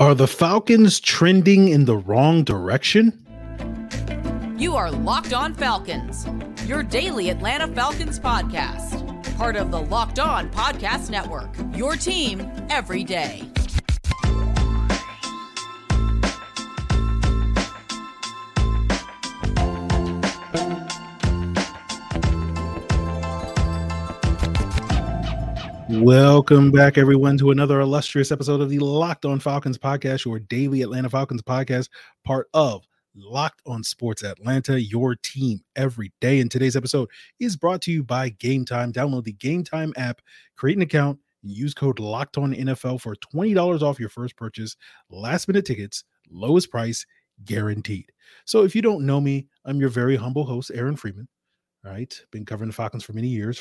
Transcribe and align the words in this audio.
Are 0.00 0.14
the 0.14 0.26
Falcons 0.26 0.98
trending 0.98 1.68
in 1.68 1.84
the 1.84 1.98
wrong 1.98 2.42
direction? 2.42 3.12
You 4.56 4.74
are 4.74 4.90
Locked 4.90 5.34
On 5.34 5.52
Falcons, 5.52 6.26
your 6.66 6.82
daily 6.82 7.28
Atlanta 7.28 7.68
Falcons 7.68 8.18
podcast. 8.18 9.36
Part 9.36 9.56
of 9.56 9.70
the 9.70 9.82
Locked 9.82 10.18
On 10.18 10.48
Podcast 10.52 11.10
Network, 11.10 11.54
your 11.76 11.96
team 11.96 12.50
every 12.70 13.04
day. 13.04 13.46
Welcome 25.90 26.70
back, 26.70 26.98
everyone, 26.98 27.36
to 27.38 27.50
another 27.50 27.80
illustrious 27.80 28.30
episode 28.30 28.60
of 28.60 28.70
the 28.70 28.78
Locked 28.78 29.24
On 29.24 29.40
Falcons 29.40 29.76
podcast, 29.76 30.24
your 30.24 30.38
daily 30.38 30.82
Atlanta 30.82 31.10
Falcons 31.10 31.42
podcast, 31.42 31.88
part 32.24 32.48
of 32.54 32.86
Locked 33.16 33.60
On 33.66 33.82
Sports 33.82 34.22
Atlanta, 34.22 34.80
your 34.80 35.16
team 35.16 35.60
every 35.74 36.12
day. 36.20 36.38
And 36.38 36.48
today's 36.48 36.76
episode 36.76 37.08
is 37.40 37.56
brought 37.56 37.82
to 37.82 37.90
you 37.90 38.04
by 38.04 38.28
Game 38.28 38.64
Time. 38.64 38.92
Download 38.92 39.24
the 39.24 39.32
Game 39.32 39.64
Time 39.64 39.92
app, 39.96 40.20
create 40.56 40.76
an 40.76 40.82
account, 40.82 41.18
and 41.42 41.50
use 41.50 41.74
code 41.74 41.98
Locked 41.98 42.38
On 42.38 42.54
NFL 42.54 43.00
for 43.00 43.16
$20 43.16 43.82
off 43.82 43.98
your 43.98 44.10
first 44.10 44.36
purchase. 44.36 44.76
Last 45.10 45.48
minute 45.48 45.66
tickets, 45.66 46.04
lowest 46.30 46.70
price 46.70 47.04
guaranteed. 47.44 48.12
So 48.44 48.62
if 48.62 48.76
you 48.76 48.80
don't 48.80 49.04
know 49.04 49.20
me, 49.20 49.48
I'm 49.64 49.80
your 49.80 49.90
very 49.90 50.14
humble 50.14 50.44
host, 50.44 50.70
Aaron 50.72 50.94
Freeman. 50.94 51.26
All 51.84 51.90
right, 51.90 52.14
been 52.30 52.46
covering 52.46 52.70
the 52.70 52.74
Falcons 52.74 53.02
for 53.02 53.12
many 53.12 53.28
years 53.28 53.60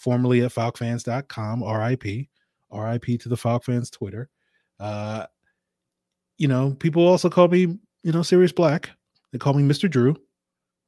formerly 0.00 0.40
at 0.40 0.50
falcfans.com, 0.50 1.62
RIP, 1.62 2.28
RIP 2.72 3.20
to 3.20 3.28
the 3.28 3.36
Falcons 3.36 3.90
Twitter. 3.90 4.30
Uh, 4.78 5.26
you 6.38 6.48
know, 6.48 6.74
people 6.78 7.06
also 7.06 7.28
call 7.28 7.48
me, 7.48 7.78
you 8.02 8.12
know, 8.12 8.22
Serious 8.22 8.50
Black. 8.50 8.90
They 9.30 9.38
call 9.38 9.52
me 9.52 9.62
Mr. 9.62 9.90
Drew, 9.90 10.16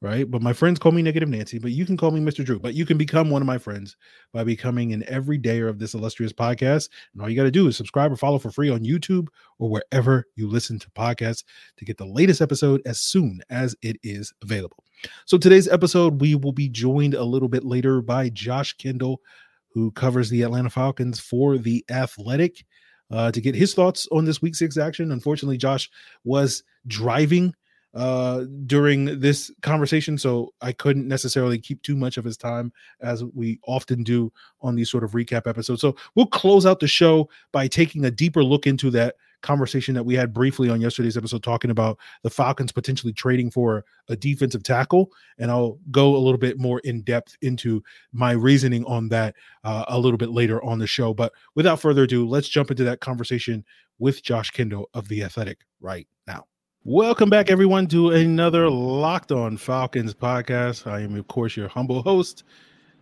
right? 0.01 0.29
But 0.29 0.41
my 0.41 0.51
friends 0.51 0.79
call 0.79 0.91
me 0.91 1.03
Negative 1.03 1.29
Nancy, 1.29 1.59
but 1.59 1.71
you 1.71 1.85
can 1.85 1.95
call 1.95 2.09
me 2.09 2.19
Mr. 2.21 2.43
Drew. 2.43 2.59
But 2.59 2.73
you 2.73 2.87
can 2.87 2.97
become 2.97 3.29
one 3.29 3.43
of 3.43 3.45
my 3.45 3.59
friends 3.59 3.95
by 4.33 4.43
becoming 4.43 4.93
an 4.93 5.03
everydayer 5.03 5.69
of 5.69 5.77
this 5.77 5.93
illustrious 5.93 6.33
podcast. 6.33 6.89
And 7.13 7.21
all 7.21 7.29
you 7.29 7.35
got 7.35 7.43
to 7.43 7.51
do 7.51 7.67
is 7.67 7.77
subscribe 7.77 8.11
or 8.11 8.15
follow 8.15 8.39
for 8.39 8.49
free 8.49 8.71
on 8.71 8.79
YouTube 8.79 9.27
or 9.59 9.69
wherever 9.69 10.25
you 10.35 10.49
listen 10.49 10.79
to 10.79 10.89
podcasts 10.91 11.43
to 11.77 11.85
get 11.85 11.97
the 11.97 12.05
latest 12.05 12.41
episode 12.41 12.81
as 12.87 12.99
soon 12.99 13.41
as 13.51 13.75
it 13.83 13.97
is 14.01 14.33
available. 14.41 14.82
So 15.25 15.37
today's 15.37 15.67
episode, 15.67 16.21
we 16.21 16.35
will 16.35 16.51
be 16.51 16.69
joined 16.69 17.13
a 17.13 17.23
little 17.23 17.49
bit 17.49 17.63
later 17.63 18.01
by 18.01 18.29
Josh 18.29 18.73
Kendall, 18.73 19.21
who 19.69 19.91
covers 19.91 20.29
the 20.29 20.43
Atlanta 20.43 20.69
Falcons 20.69 21.19
for 21.19 21.57
the 21.57 21.83
Athletic. 21.89 22.65
Uh, 23.11 23.31
to 23.31 23.41
get 23.41 23.53
his 23.53 23.75
thoughts 23.75 24.07
on 24.11 24.25
this 24.25 24.41
week 24.41 24.55
six 24.55 24.75
action. 24.75 25.11
Unfortunately, 25.11 25.57
Josh 25.57 25.87
was 26.23 26.63
driving 26.87 27.53
uh, 27.93 28.45
during 28.65 29.19
this 29.19 29.51
conversation, 29.61 30.17
so 30.17 30.51
I 30.61 30.71
couldn't 30.71 31.07
necessarily 31.07 31.59
keep 31.59 31.83
too 31.83 31.95
much 31.95 32.17
of 32.17 32.25
his 32.25 32.37
time 32.37 32.73
as 33.01 33.23
we 33.23 33.59
often 33.67 34.01
do 34.01 34.31
on 34.61 34.73
these 34.73 34.89
sort 34.89 35.03
of 35.03 35.11
recap 35.11 35.45
episodes. 35.45 35.81
So 35.81 35.95
we'll 36.15 36.25
close 36.25 36.65
out 36.65 36.79
the 36.79 36.87
show 36.87 37.29
by 37.51 37.67
taking 37.67 38.05
a 38.05 38.09
deeper 38.09 38.43
look 38.43 38.65
into 38.65 38.89
that 38.91 39.15
conversation 39.43 39.93
that 39.93 40.03
we 40.03 40.15
had 40.15 40.33
briefly 40.33 40.69
on 40.69 40.81
yesterday's 40.81 41.15
episode 41.15 41.43
talking 41.43 41.69
about 41.69 41.99
the 42.23 42.29
Falcons 42.29 42.71
potentially 42.71 43.13
trading 43.13 43.51
for 43.51 43.85
a 44.09 44.15
defensive 44.15 44.63
tackle. 44.63 45.11
And 45.37 45.51
I'll 45.51 45.77
go 45.91 46.15
a 46.15 46.17
little 46.17 46.39
bit 46.39 46.57
more 46.57 46.79
in 46.79 47.03
depth 47.03 47.37
into 47.43 47.83
my 48.11 48.31
reasoning 48.31 48.83
on 48.85 49.09
that 49.09 49.35
uh, 49.63 49.85
a 49.87 49.99
little 49.99 50.17
bit 50.17 50.31
later 50.31 50.63
on 50.63 50.79
the 50.79 50.87
show. 50.87 51.13
But 51.13 51.33
without 51.53 51.79
further 51.79 52.03
ado, 52.03 52.27
let's 52.27 52.49
jump 52.49 52.71
into 52.71 52.83
that 52.85 53.01
conversation 53.01 53.63
with 53.99 54.23
Josh 54.23 54.49
Kendall 54.49 54.89
of 54.93 55.07
The 55.07 55.23
Athletic 55.23 55.59
right 55.79 56.07
now. 56.25 56.45
Welcome 56.85 57.29
back, 57.29 57.49
everyone, 57.49 57.87
to 57.87 58.09
another 58.09 58.69
Locked 58.69 59.31
On 59.31 59.55
Falcons 59.55 60.13
podcast. 60.13 60.85
I 60.85 61.01
am, 61.01 61.15
of 61.15 61.27
course, 61.27 61.55
your 61.55 61.69
humble 61.69 62.01
host, 62.01 62.43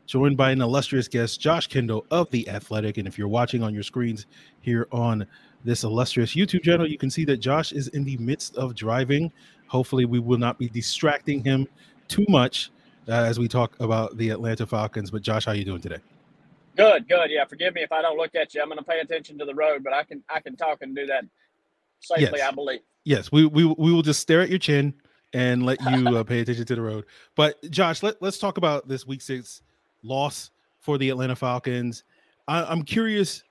joined 0.05 0.37
by 0.37 0.51
an 0.51 0.61
illustrious 0.61 1.07
guest, 1.07 1.41
Josh 1.41 1.65
Kendall 1.67 2.05
of 2.11 2.29
The 2.29 2.47
Athletic. 2.49 2.97
And 2.97 3.07
if 3.07 3.17
you're 3.17 3.27
watching 3.27 3.63
on 3.63 3.73
your 3.73 3.81
screens 3.81 4.27
here 4.59 4.87
on 4.91 5.25
this 5.63 5.83
illustrious 5.83 6.35
YouTube 6.35 6.63
channel, 6.63 6.89
you 6.89 6.97
can 6.97 7.09
see 7.09 7.25
that 7.25 7.37
Josh 7.37 7.71
is 7.71 7.87
in 7.89 8.03
the 8.03 8.17
midst 8.17 8.55
of 8.55 8.75
driving. 8.75 9.31
Hopefully, 9.67 10.05
we 10.05 10.19
will 10.19 10.37
not 10.37 10.57
be 10.57 10.69
distracting 10.69 11.43
him 11.43 11.67
too 12.07 12.25
much 12.27 12.71
uh, 13.07 13.11
as 13.11 13.39
we 13.39 13.47
talk 13.47 13.75
about 13.79 14.17
the 14.17 14.29
Atlanta 14.29 14.65
Falcons. 14.65 15.11
But 15.11 15.21
Josh, 15.21 15.45
how 15.45 15.51
are 15.51 15.55
you 15.55 15.65
doing 15.65 15.81
today? 15.81 15.99
Good, 16.75 17.07
good. 17.07 17.29
Yeah, 17.29 17.45
forgive 17.45 17.75
me 17.75 17.83
if 17.83 17.91
I 17.91 18.01
don't 18.01 18.17
look 18.17 18.35
at 18.35 18.53
you. 18.53 18.61
I'm 18.61 18.67
going 18.67 18.77
to 18.77 18.83
pay 18.83 18.99
attention 18.99 19.37
to 19.39 19.45
the 19.45 19.53
road, 19.55 19.83
but 19.83 19.93
I 19.93 20.03
can 20.03 20.23
I 20.29 20.39
can 20.39 20.55
talk 20.55 20.81
and 20.81 20.95
do 20.95 21.05
that 21.07 21.25
safely. 21.99 22.39
Yes. 22.39 22.47
I 22.47 22.51
believe. 22.51 22.79
Yes, 23.03 23.31
we 23.31 23.45
we 23.45 23.65
we 23.65 23.91
will 23.91 24.01
just 24.01 24.19
stare 24.19 24.41
at 24.41 24.49
your 24.49 24.59
chin 24.59 24.93
and 25.33 25.65
let 25.65 25.81
you 25.81 26.17
uh, 26.17 26.23
pay 26.23 26.39
attention 26.39 26.65
to 26.65 26.75
the 26.75 26.81
road. 26.81 27.05
But 27.35 27.61
Josh, 27.71 28.03
let, 28.03 28.21
let's 28.21 28.37
talk 28.37 28.57
about 28.57 28.87
this 28.87 29.07
week 29.07 29.21
six 29.21 29.61
loss 30.03 30.51
for 30.79 30.97
the 30.97 31.09
Atlanta 31.09 31.35
Falcons. 31.35 32.03
I, 32.47 32.63
I'm 32.63 32.83
curious 32.83 33.43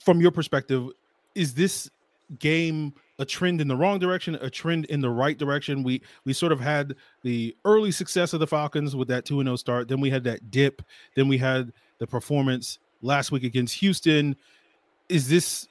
from 0.00 0.20
your 0.20 0.30
perspective 0.30 0.88
is 1.34 1.54
this 1.54 1.90
game 2.38 2.94
a 3.18 3.24
trend 3.24 3.60
in 3.60 3.68
the 3.68 3.76
wrong 3.76 3.98
direction, 3.98 4.36
a 4.36 4.48
trend 4.48 4.86
in 4.86 5.00
the 5.00 5.10
right 5.10 5.36
direction? 5.38 5.82
We 5.82 6.02
we 6.24 6.32
sort 6.32 6.52
of 6.52 6.60
had 6.60 6.94
the 7.22 7.56
early 7.64 7.90
success 7.90 8.32
of 8.32 8.40
the 8.40 8.46
Falcons 8.46 8.96
with 8.96 9.08
that 9.08 9.24
2 9.24 9.42
0 9.42 9.56
start. 9.56 9.88
Then 9.88 10.00
we 10.00 10.10
had 10.10 10.24
that 10.24 10.50
dip. 10.50 10.82
Then 11.16 11.28
we 11.28 11.38
had 11.38 11.72
the 11.98 12.06
performance 12.06 12.78
last 13.02 13.32
week 13.32 13.44
against 13.44 13.74
Houston. 13.76 14.36
Is 15.08 15.28
this 15.28 15.68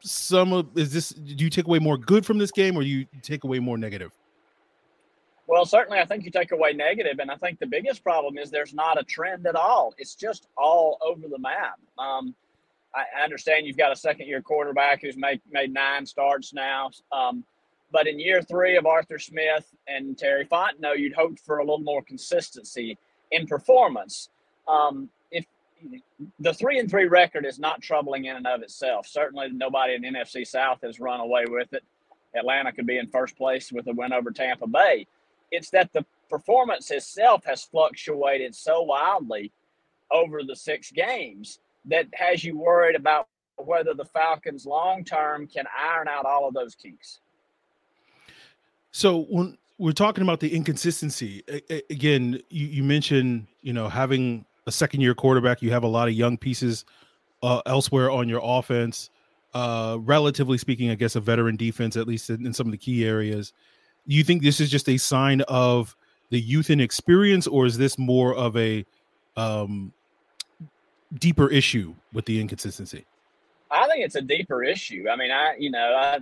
some 0.00 0.52
of 0.52 0.76
is 0.76 0.92
this 0.92 1.10
do 1.10 1.44
you 1.44 1.50
take 1.50 1.66
away 1.66 1.78
more 1.78 1.96
good 1.96 2.26
from 2.26 2.38
this 2.38 2.50
game 2.50 2.76
or 2.76 2.82
you 2.82 3.06
take 3.22 3.44
away 3.44 3.58
more 3.58 3.78
negative? 3.78 4.12
Well, 5.46 5.66
certainly, 5.66 5.98
I 5.98 6.06
think 6.06 6.24
you 6.24 6.30
take 6.30 6.52
away 6.52 6.72
negative, 6.72 7.18
and 7.18 7.30
I 7.30 7.36
think 7.36 7.58
the 7.58 7.66
biggest 7.66 8.02
problem 8.02 8.38
is 8.38 8.50
there's 8.50 8.72
not 8.72 8.98
a 8.98 9.04
trend 9.04 9.46
at 9.46 9.54
all. 9.54 9.94
It's 9.98 10.14
just 10.14 10.48
all 10.56 10.96
over 11.02 11.28
the 11.28 11.38
map. 11.38 11.78
Um, 11.98 12.34
I 12.94 13.22
understand 13.22 13.66
you've 13.66 13.76
got 13.76 13.92
a 13.92 13.96
second 13.96 14.26
year 14.28 14.40
quarterback 14.40 15.02
who's 15.02 15.16
made 15.16 15.40
made 15.50 15.72
nine 15.72 16.06
starts 16.06 16.52
now. 16.52 16.90
Um, 17.12 17.44
but 17.90 18.06
in 18.06 18.18
year 18.18 18.42
three 18.42 18.76
of 18.76 18.86
Arthur 18.86 19.18
Smith 19.18 19.66
and 19.86 20.16
Terry 20.16 20.46
Fontenot, 20.46 20.98
you'd 20.98 21.14
hoped 21.14 21.40
for 21.40 21.58
a 21.58 21.62
little 21.62 21.80
more 21.80 22.02
consistency 22.02 22.98
in 23.30 23.46
performance. 23.46 24.30
Um, 24.66 25.10
if 25.30 25.44
the 26.40 26.54
three 26.54 26.78
and 26.78 26.90
three 26.90 27.06
record 27.06 27.44
is 27.44 27.58
not 27.58 27.82
troubling 27.82 28.24
in 28.24 28.36
and 28.36 28.46
of 28.46 28.62
itself, 28.62 29.06
certainly 29.06 29.48
nobody 29.52 29.94
in 29.94 30.02
NFC 30.02 30.46
South 30.46 30.80
has 30.82 30.98
run 31.00 31.20
away 31.20 31.44
with 31.48 31.72
it. 31.72 31.84
Atlanta 32.36 32.72
could 32.72 32.86
be 32.86 32.98
in 32.98 33.06
first 33.08 33.36
place 33.36 33.70
with 33.70 33.86
a 33.86 33.92
win 33.92 34.12
over 34.12 34.30
Tampa 34.30 34.66
Bay. 34.66 35.06
It's 35.52 35.70
that 35.70 35.92
the 35.92 36.04
performance 36.28 36.90
itself 36.90 37.44
has 37.44 37.64
fluctuated 37.64 38.54
so 38.56 38.82
wildly 38.82 39.52
over 40.10 40.42
the 40.42 40.56
six 40.56 40.90
games 40.90 41.60
that 41.86 42.06
has 42.14 42.44
you 42.44 42.58
worried 42.58 42.96
about 42.96 43.28
whether 43.56 43.94
the 43.94 44.04
Falcons 44.04 44.66
long 44.66 45.04
term 45.04 45.46
can 45.46 45.64
iron 45.78 46.08
out 46.08 46.24
all 46.24 46.48
of 46.48 46.54
those 46.54 46.74
kinks. 46.74 47.20
So 48.90 49.26
when 49.30 49.58
we're 49.78 49.92
talking 49.92 50.22
about 50.22 50.40
the 50.40 50.54
inconsistency, 50.54 51.42
again, 51.90 52.40
you, 52.50 52.66
you 52.66 52.82
mentioned 52.82 53.46
you 53.62 53.72
know 53.72 53.88
having 53.88 54.44
a 54.66 54.72
second 54.72 55.00
year 55.00 55.14
quarterback, 55.14 55.62
you 55.62 55.70
have 55.70 55.82
a 55.82 55.88
lot 55.88 56.08
of 56.08 56.14
young 56.14 56.36
pieces 56.36 56.84
uh, 57.42 57.60
elsewhere 57.66 58.10
on 58.10 58.28
your 58.28 58.40
offense. 58.42 59.10
Uh, 59.52 59.98
relatively 60.00 60.58
speaking, 60.58 60.90
I 60.90 60.96
guess 60.96 61.14
a 61.14 61.20
veteran 61.20 61.54
defense, 61.54 61.96
at 61.96 62.08
least 62.08 62.28
in, 62.28 62.44
in 62.46 62.52
some 62.52 62.66
of 62.66 62.72
the 62.72 62.78
key 62.78 63.06
areas. 63.06 63.52
You 64.06 64.24
think 64.24 64.42
this 64.42 64.60
is 64.60 64.68
just 64.68 64.88
a 64.88 64.96
sign 64.96 65.42
of 65.42 65.94
the 66.30 66.40
youth 66.40 66.70
and 66.70 66.80
experience, 66.80 67.46
or 67.46 67.64
is 67.64 67.78
this 67.78 67.96
more 67.96 68.34
of 68.34 68.56
a 68.56 68.84
um, 69.36 69.92
deeper 71.18 71.48
issue 71.50 71.94
with 72.12 72.26
the 72.26 72.40
inconsistency? 72.40 73.06
I 73.70 73.88
think 73.88 74.04
it's 74.04 74.14
a 74.14 74.22
deeper 74.22 74.62
issue. 74.62 75.06
I 75.10 75.16
mean, 75.16 75.30
I 75.30 75.56
you 75.58 75.70
know, 75.70 75.94
I 75.94 76.18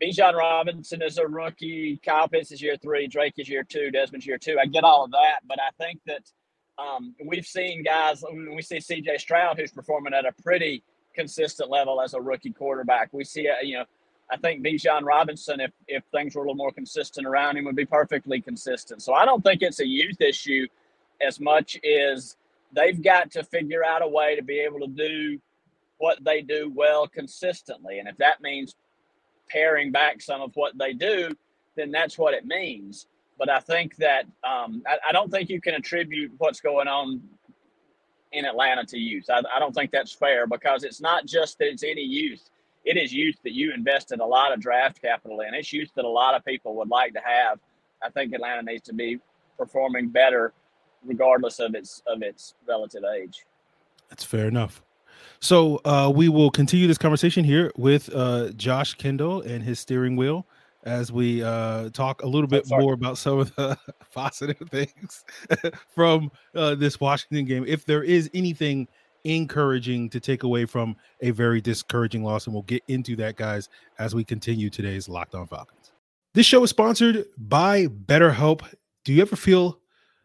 Bijan 0.00 0.34
Robinson 0.34 1.02
is 1.02 1.18
a 1.18 1.26
rookie. 1.26 2.00
Kyle 2.04 2.28
Pitts 2.28 2.52
is 2.52 2.62
year 2.62 2.76
three. 2.76 3.06
Drake 3.06 3.34
is 3.36 3.48
year 3.48 3.64
two. 3.64 3.90
Desmond's 3.90 4.26
year 4.26 4.38
two. 4.38 4.58
I 4.60 4.66
get 4.66 4.84
all 4.84 5.04
of 5.04 5.10
that, 5.10 5.40
but 5.46 5.58
I 5.60 5.70
think 5.82 6.00
that 6.06 6.22
um, 6.78 7.14
we've 7.24 7.46
seen 7.46 7.82
guys. 7.82 8.24
We 8.32 8.62
see 8.62 8.80
C.J. 8.80 9.18
Stroud, 9.18 9.58
who's 9.58 9.72
performing 9.72 10.14
at 10.14 10.24
a 10.24 10.32
pretty 10.42 10.82
consistent 11.14 11.68
level 11.68 12.00
as 12.00 12.14
a 12.14 12.20
rookie 12.20 12.52
quarterback. 12.52 13.10
We 13.12 13.24
see, 13.24 13.48
uh, 13.48 13.62
you 13.62 13.78
know, 13.78 13.84
I 14.30 14.36
think 14.38 14.64
Bijan 14.64 15.02
Robinson, 15.02 15.60
if 15.60 15.72
if 15.86 16.02
things 16.12 16.34
were 16.34 16.42
a 16.42 16.44
little 16.44 16.54
more 16.54 16.72
consistent 16.72 17.26
around 17.26 17.58
him, 17.58 17.64
would 17.64 17.76
be 17.76 17.84
perfectly 17.84 18.40
consistent. 18.40 19.02
So 19.02 19.12
I 19.12 19.24
don't 19.24 19.42
think 19.42 19.60
it's 19.60 19.80
a 19.80 19.86
youth 19.86 20.20
issue 20.20 20.66
as 21.20 21.40
much 21.40 21.78
as 21.84 22.36
they've 22.72 23.02
got 23.02 23.30
to 23.32 23.44
figure 23.44 23.84
out 23.84 24.02
a 24.02 24.08
way 24.08 24.36
to 24.36 24.42
be 24.42 24.60
able 24.60 24.80
to 24.80 24.86
do 24.86 25.40
what 25.98 26.22
they 26.24 26.40
do 26.40 26.72
well 26.74 27.06
consistently. 27.06 27.98
And 27.98 28.08
if 28.08 28.16
that 28.18 28.40
means 28.40 28.74
paring 29.48 29.92
back 29.92 30.20
some 30.22 30.40
of 30.40 30.52
what 30.54 30.76
they 30.78 30.92
do, 30.92 31.30
then 31.76 31.90
that's 31.90 32.16
what 32.18 32.34
it 32.34 32.46
means. 32.46 33.06
But 33.38 33.48
I 33.48 33.60
think 33.60 33.96
that 33.96 34.24
um, 34.44 34.82
I, 34.86 34.98
I, 35.08 35.12
don't 35.12 35.30
think 35.30 35.48
you 35.48 35.60
can 35.60 35.74
attribute 35.74 36.32
what's 36.38 36.60
going 36.60 36.88
on 36.88 37.22
in 38.32 38.44
Atlanta 38.44 38.84
to 38.86 38.98
youth. 38.98 39.26
I, 39.30 39.42
I, 39.54 39.58
don't 39.58 39.74
think 39.74 39.90
that's 39.90 40.12
fair 40.12 40.46
because 40.46 40.84
it's 40.84 41.00
not 41.00 41.26
just 41.26 41.58
that 41.58 41.68
it's 41.68 41.82
any 41.82 42.02
youth. 42.02 42.50
it 42.84 42.96
is 42.96 43.12
youth 43.12 43.36
that 43.44 43.52
you 43.52 43.72
invested 43.72 44.20
a 44.20 44.26
lot 44.26 44.52
of 44.52 44.60
draft 44.60 45.00
capital 45.00 45.40
in. 45.40 45.54
It's 45.54 45.72
youth 45.72 45.90
that 45.96 46.04
a 46.04 46.08
lot 46.08 46.34
of 46.34 46.44
people 46.44 46.76
would 46.76 46.88
like 46.88 47.14
to 47.14 47.20
have. 47.24 47.58
I 48.02 48.10
think 48.10 48.34
Atlanta 48.34 48.62
needs 48.62 48.82
to 48.84 48.94
be 48.94 49.18
performing 49.58 50.08
better, 50.08 50.52
regardless 51.04 51.58
of 51.58 51.74
its 51.74 52.02
of 52.06 52.22
its 52.22 52.54
relative 52.66 53.04
age. 53.04 53.46
That's 54.08 54.24
fair 54.24 54.48
enough. 54.48 54.82
So 55.40 55.80
uh, 55.84 56.12
we 56.14 56.28
will 56.28 56.50
continue 56.50 56.86
this 56.86 56.98
conversation 56.98 57.44
here 57.44 57.72
with 57.76 58.10
uh, 58.14 58.50
Josh 58.50 58.94
Kendall 58.94 59.40
and 59.42 59.62
his 59.62 59.80
steering 59.80 60.16
wheel 60.16 60.46
as 60.84 61.12
we 61.12 61.42
uh, 61.42 61.90
talk 61.90 62.22
a 62.22 62.26
little 62.26 62.48
bit 62.48 62.64
more 62.68 62.94
about 62.94 63.18
some 63.18 63.38
of 63.38 63.54
the 63.56 63.76
positive 64.14 64.68
things 64.70 65.24
from 65.94 66.30
uh, 66.54 66.74
this 66.74 67.00
Washington 67.00 67.44
game. 67.44 67.64
If 67.66 67.84
there 67.84 68.02
is 68.02 68.30
anything 68.34 68.88
encouraging 69.24 70.08
to 70.10 70.20
take 70.20 70.42
away 70.42 70.64
from 70.64 70.96
a 71.20 71.30
very 71.30 71.60
discouraging 71.60 72.24
loss, 72.24 72.46
and 72.46 72.54
we'll 72.54 72.62
get 72.62 72.82
into 72.88 73.16
that, 73.16 73.36
guys, 73.36 73.68
as 73.98 74.14
we 74.14 74.24
continue 74.24 74.70
today's 74.70 75.08
Locked 75.08 75.34
On 75.34 75.46
Falcons. 75.46 75.92
This 76.32 76.46
show 76.46 76.62
is 76.62 76.70
sponsored 76.70 77.26
by 77.36 77.86
BetterHelp. 77.86 78.62
Do 79.04 79.12
you 79.12 79.20
ever 79.22 79.36
feel 79.36 79.78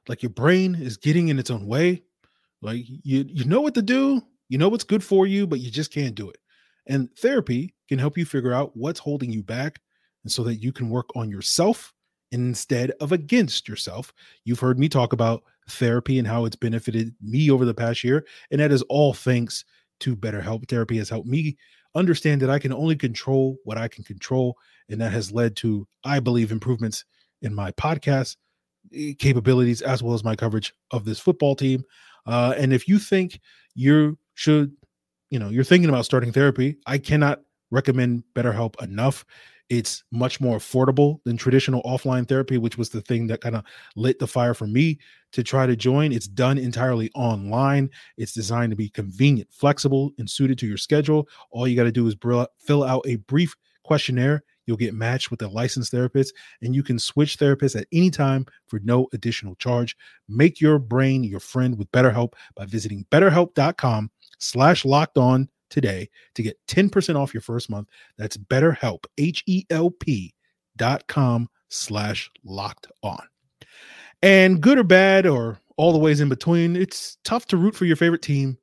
like 0.07 0.23
your 0.23 0.31
brain 0.31 0.75
is 0.75 0.97
getting 0.97 1.29
in 1.29 1.39
its 1.39 1.51
own 1.51 1.65
way? 1.65 2.03
Like 2.61 2.83
you, 2.87 3.25
you 3.27 3.45
know 3.45 3.61
what 3.61 3.75
to 3.75 3.81
do, 3.81 4.21
you 4.49 4.57
know 4.57 4.69
what's 4.69 4.83
good 4.83 5.03
for 5.03 5.27
you, 5.27 5.47
but 5.47 5.59
you 5.59 5.71
just 5.71 5.93
can't 5.93 6.15
do 6.15 6.29
it. 6.29 6.37
And 6.87 7.09
therapy 7.17 7.73
can 7.87 7.99
help 7.99 8.17
you 8.17 8.25
figure 8.25 8.53
out 8.53 8.75
what's 8.75 8.99
holding 8.99 9.31
you 9.31 9.43
back 9.43 9.79
and 10.23 10.31
so 10.31 10.43
that 10.43 10.55
you 10.55 10.71
can 10.71 10.89
work 10.89 11.09
on 11.15 11.29
yourself 11.29 11.93
instead 12.31 12.91
of 12.99 13.11
against 13.11 13.67
yourself. 13.67 14.13
You've 14.43 14.59
heard 14.59 14.79
me 14.79 14.89
talk 14.89 15.13
about 15.13 15.43
therapy 15.69 16.19
and 16.19 16.27
how 16.27 16.45
it's 16.45 16.55
benefited 16.55 17.15
me 17.21 17.49
over 17.49 17.65
the 17.65 17.73
past 17.73 18.03
year. 18.03 18.25
And 18.51 18.59
that 18.59 18.71
is 18.71 18.81
all 18.83 19.13
thanks 19.13 19.65
to 20.01 20.15
BetterHelp. 20.15 20.67
Therapy 20.67 20.97
has 20.97 21.09
helped 21.09 21.27
me 21.27 21.57
understand 21.95 22.41
that 22.41 22.49
I 22.49 22.59
can 22.59 22.73
only 22.73 22.95
control 22.95 23.57
what 23.63 23.77
I 23.77 23.87
can 23.87 24.03
control. 24.03 24.57
And 24.89 24.99
that 25.01 25.11
has 25.11 25.31
led 25.31 25.55
to, 25.57 25.87
I 26.03 26.19
believe, 26.19 26.51
improvements 26.51 27.05
in 27.41 27.53
my 27.53 27.71
podcast 27.71 28.35
capabilities 29.19 29.81
as 29.81 30.01
well 30.01 30.13
as 30.13 30.23
my 30.23 30.35
coverage 30.35 30.73
of 30.91 31.05
this 31.05 31.19
football 31.19 31.55
team. 31.55 31.83
Uh, 32.25 32.53
and 32.57 32.73
if 32.73 32.87
you 32.87 32.99
think 32.99 33.39
you 33.75 34.17
should, 34.33 34.71
you 35.29 35.39
know, 35.39 35.49
you're 35.49 35.63
thinking 35.63 35.89
about 35.89 36.05
starting 36.05 36.31
therapy, 36.31 36.77
I 36.85 36.97
cannot 36.97 37.41
recommend 37.71 38.23
BetterHelp 38.35 38.81
enough. 38.81 39.25
It's 39.69 40.03
much 40.11 40.39
more 40.39 40.57
affordable 40.57 41.19
than 41.23 41.37
traditional 41.37 41.81
offline 41.83 42.27
therapy, 42.27 42.59
which 42.59 42.77
was 42.77 42.89
the 42.89 43.01
thing 43.01 43.25
that 43.27 43.41
kind 43.41 43.55
of 43.55 43.63
lit 43.95 44.19
the 44.19 44.27
fire 44.27 44.53
for 44.53 44.67
me 44.67 44.99
to 45.31 45.43
try 45.43 45.65
to 45.65 45.75
join. 45.75 46.11
It's 46.11 46.27
done 46.27 46.59
entirely 46.59 47.09
online. 47.15 47.89
It's 48.17 48.31
designed 48.33 48.71
to 48.71 48.75
be 48.75 48.89
convenient, 48.89 49.49
flexible, 49.51 50.11
and 50.19 50.29
suited 50.29 50.59
to 50.59 50.67
your 50.67 50.77
schedule. 50.77 51.27
All 51.49 51.67
you 51.67 51.75
got 51.75 51.85
to 51.85 51.91
do 51.91 52.05
is 52.07 52.15
fill 52.59 52.83
out 52.83 53.03
a 53.07 53.15
brief 53.15 53.55
questionnaire. 53.83 54.43
You'll 54.65 54.77
get 54.77 54.93
matched 54.93 55.31
with 55.31 55.41
a 55.41 55.47
licensed 55.47 55.91
therapist, 55.91 56.33
and 56.61 56.75
you 56.75 56.83
can 56.83 56.99
switch 56.99 57.37
therapists 57.37 57.79
at 57.79 57.87
any 57.91 58.09
time 58.09 58.45
for 58.67 58.79
no 58.79 59.07
additional 59.13 59.55
charge. 59.55 59.95
Make 60.27 60.59
your 60.59 60.79
brain 60.79 61.23
your 61.23 61.39
friend 61.39 61.77
with 61.77 61.91
BetterHelp 61.91 62.33
by 62.55 62.65
visiting 62.65 63.05
betterhelp.com 63.11 64.11
slash 64.39 64.85
locked 64.85 65.17
on 65.17 65.49
today 65.69 66.09
to 66.35 66.43
get 66.43 66.57
10% 66.67 67.15
off 67.15 67.33
your 67.33 67.41
first 67.41 67.69
month. 67.69 67.89
That's 68.17 68.37
BetterHelp, 68.37 69.05
H-E-L-P 69.17 70.33
dot 70.77 71.07
com 71.07 71.49
slash 71.69 72.29
locked 72.43 72.87
on. 73.03 73.23
And 74.21 74.61
good 74.61 74.77
or 74.77 74.83
bad 74.83 75.25
or 75.25 75.59
all 75.77 75.91
the 75.91 75.99
ways 75.99 76.21
in 76.21 76.29
between, 76.29 76.75
it's 76.75 77.17
tough 77.23 77.45
to 77.47 77.57
root 77.57 77.75
for 77.75 77.85
your 77.85 77.95
favorite 77.95 78.21
team 78.21 78.57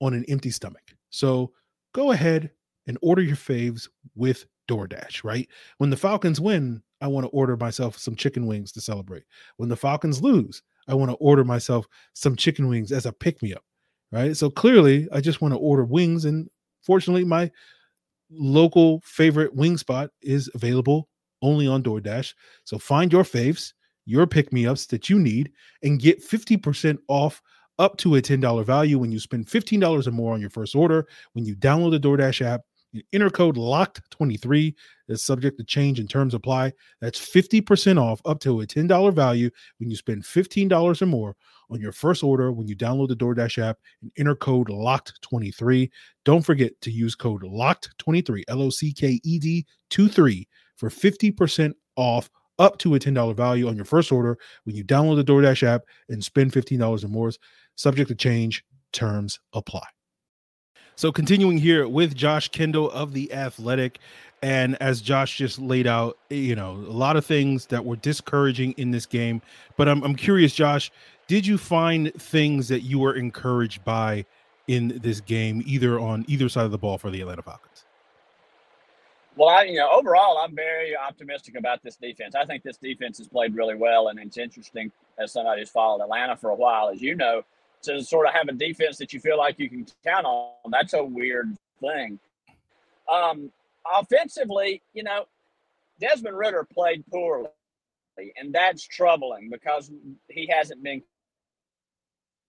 on 0.00 0.14
an 0.14 0.24
empty 0.28 0.50
stomach. 0.50 0.94
So 1.10 1.52
go 1.92 2.12
ahead 2.12 2.50
and 2.86 2.98
order 3.02 3.22
your 3.22 3.36
faves 3.36 3.88
with 4.14 4.46
DoorDash, 4.68 5.24
right? 5.24 5.48
When 5.78 5.90
the 5.90 5.96
Falcons 5.96 6.40
win, 6.40 6.82
I 7.00 7.08
want 7.08 7.24
to 7.24 7.30
order 7.30 7.56
myself 7.56 7.98
some 7.98 8.14
chicken 8.14 8.46
wings 8.46 8.72
to 8.72 8.80
celebrate. 8.80 9.24
When 9.56 9.68
the 9.68 9.76
Falcons 9.76 10.22
lose, 10.22 10.62
I 10.88 10.94
want 10.94 11.10
to 11.10 11.16
order 11.16 11.44
myself 11.44 11.86
some 12.14 12.36
chicken 12.36 12.68
wings 12.68 12.92
as 12.92 13.06
a 13.06 13.12
pick 13.12 13.42
me 13.42 13.54
up 13.54 13.64
right? 14.12 14.36
So 14.36 14.50
clearly, 14.50 15.08
I 15.10 15.20
just 15.20 15.40
want 15.40 15.54
to 15.54 15.58
order 15.58 15.84
wings, 15.84 16.26
and 16.26 16.48
fortunately, 16.82 17.24
my 17.24 17.50
local 18.30 19.00
favorite 19.04 19.54
wing 19.54 19.76
spot 19.76 20.10
is 20.20 20.48
available 20.54 21.08
only 21.40 21.66
on 21.66 21.82
DoorDash. 21.82 22.34
So 22.64 22.78
find 22.78 23.12
your 23.12 23.24
faves, 23.24 23.72
your 24.04 24.26
pick 24.26 24.52
me 24.52 24.66
ups 24.66 24.86
that 24.86 25.10
you 25.10 25.18
need, 25.18 25.50
and 25.82 26.00
get 26.00 26.24
50% 26.24 26.98
off 27.08 27.42
up 27.78 27.96
to 27.96 28.16
a 28.16 28.22
$10 28.22 28.64
value 28.64 28.98
when 28.98 29.10
you 29.10 29.18
spend 29.18 29.46
$15 29.46 30.06
or 30.06 30.10
more 30.12 30.34
on 30.34 30.40
your 30.40 30.50
first 30.50 30.76
order. 30.76 31.08
When 31.32 31.44
you 31.44 31.56
download 31.56 31.90
the 31.90 32.00
DoorDash 32.00 32.44
app, 32.44 32.60
enter 33.12 33.30
code 33.30 33.56
locked23 33.56 34.74
is 35.08 35.22
subject 35.22 35.58
to 35.58 35.64
change 35.64 35.98
and 35.98 36.08
terms 36.08 36.34
apply. 36.34 36.72
That's 37.00 37.18
50% 37.18 38.00
off 38.00 38.20
up 38.24 38.40
to 38.40 38.60
a 38.60 38.66
$10 38.66 39.14
value 39.14 39.50
when 39.78 39.90
you 39.90 39.96
spend 39.96 40.22
$15 40.22 41.02
or 41.02 41.06
more 41.06 41.36
on 41.70 41.80
your 41.80 41.92
first 41.92 42.22
order 42.22 42.52
when 42.52 42.68
you 42.68 42.76
download 42.76 43.08
the 43.08 43.16
DoorDash 43.16 43.62
app 43.62 43.78
and 44.02 44.12
enter 44.18 44.34
code 44.34 44.68
locked23. 44.68 45.90
Don't 46.24 46.44
forget 46.44 46.78
to 46.82 46.90
use 46.90 47.14
code 47.14 47.42
locked23, 47.42 48.42
L 48.48 48.62
O 48.62 48.70
C 48.70 48.92
K 48.92 49.20
E 49.22 49.38
D 49.38 49.66
23 49.90 50.46
for 50.76 50.88
50% 50.88 51.72
off 51.96 52.30
up 52.58 52.78
to 52.78 52.94
a 52.94 52.98
$10 52.98 53.34
value 53.34 53.68
on 53.68 53.76
your 53.76 53.84
first 53.84 54.12
order 54.12 54.38
when 54.64 54.76
you 54.76 54.84
download 54.84 55.16
the 55.16 55.32
DoorDash 55.32 55.62
app 55.62 55.82
and 56.08 56.22
spend 56.22 56.52
$15 56.52 57.04
or 57.04 57.08
more. 57.08 57.32
Subject 57.76 58.08
to 58.08 58.14
change, 58.14 58.64
terms 58.92 59.40
apply. 59.54 59.86
So 60.96 61.10
continuing 61.10 61.58
here 61.58 61.88
with 61.88 62.14
Josh 62.14 62.48
Kendall 62.48 62.90
of 62.90 63.12
the 63.12 63.32
Athletic, 63.32 63.98
and 64.42 64.80
as 64.82 65.00
Josh 65.00 65.38
just 65.38 65.58
laid 65.58 65.86
out, 65.86 66.18
you 66.30 66.54
know, 66.54 66.72
a 66.72 66.92
lot 66.92 67.16
of 67.16 67.24
things 67.24 67.66
that 67.66 67.84
were 67.84 67.96
discouraging 67.96 68.72
in 68.72 68.90
this 68.90 69.06
game. 69.06 69.40
But 69.76 69.88
I'm 69.88 70.02
I'm 70.02 70.14
curious, 70.14 70.54
Josh, 70.54 70.90
did 71.28 71.46
you 71.46 71.58
find 71.58 72.12
things 72.14 72.68
that 72.68 72.80
you 72.80 72.98
were 72.98 73.14
encouraged 73.14 73.84
by 73.84 74.26
in 74.68 74.98
this 75.02 75.20
game, 75.20 75.62
either 75.66 75.98
on 75.98 76.24
either 76.28 76.48
side 76.48 76.64
of 76.64 76.70
the 76.70 76.78
ball 76.78 76.98
for 76.98 77.10
the 77.10 77.20
Atlanta 77.20 77.42
Falcons? 77.42 77.84
Well, 79.34 79.48
I, 79.48 79.62
you 79.62 79.76
know, 79.76 79.90
overall, 79.90 80.38
I'm 80.38 80.54
very 80.54 80.94
optimistic 80.94 81.56
about 81.56 81.82
this 81.82 81.96
defense. 81.96 82.34
I 82.34 82.44
think 82.44 82.62
this 82.62 82.76
defense 82.76 83.16
has 83.16 83.28
played 83.28 83.54
really 83.54 83.74
well, 83.74 84.08
and 84.08 84.18
it's 84.18 84.36
interesting 84.36 84.92
as 85.18 85.32
somebody 85.32 85.62
who's 85.62 85.70
followed 85.70 86.02
Atlanta 86.02 86.36
for 86.36 86.50
a 86.50 86.54
while, 86.54 86.90
as 86.90 87.00
you 87.00 87.14
know, 87.14 87.42
to 87.82 88.02
sort 88.02 88.26
of 88.26 88.34
have 88.34 88.48
a 88.48 88.52
defense 88.52 88.98
that 88.98 89.12
you 89.12 89.20
feel 89.20 89.38
like 89.38 89.58
you 89.58 89.68
can 89.68 89.86
count 90.04 90.26
on. 90.26 90.70
That's 90.70 90.94
a 90.94 91.04
weird 91.04 91.56
thing. 91.80 92.18
Um, 93.10 93.50
offensively, 93.90 94.82
you 94.94 95.02
know, 95.02 95.26
Desmond 96.00 96.36
Ridder 96.36 96.66
played 96.72 97.04
poorly, 97.06 97.48
and 98.36 98.52
that's 98.52 98.82
troubling 98.82 99.50
because 99.50 99.90
he 100.28 100.46
hasn't 100.46 100.82
been 100.82 101.02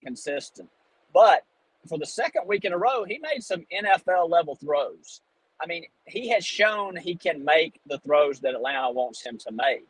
consistent. 0.03 0.69
But 1.13 1.43
for 1.87 1.97
the 1.97 2.05
second 2.05 2.47
week 2.47 2.65
in 2.65 2.73
a 2.73 2.77
row, 2.77 3.03
he 3.03 3.19
made 3.19 3.43
some 3.43 3.65
NFL 3.73 4.29
level 4.29 4.55
throws. 4.55 5.21
I 5.61 5.67
mean, 5.67 5.85
he 6.05 6.29
has 6.29 6.45
shown 6.45 6.95
he 6.95 7.15
can 7.15 7.43
make 7.43 7.79
the 7.85 7.99
throws 7.99 8.39
that 8.41 8.53
Atlanta 8.53 8.91
wants 8.91 9.23
him 9.23 9.37
to 9.39 9.51
make. 9.51 9.87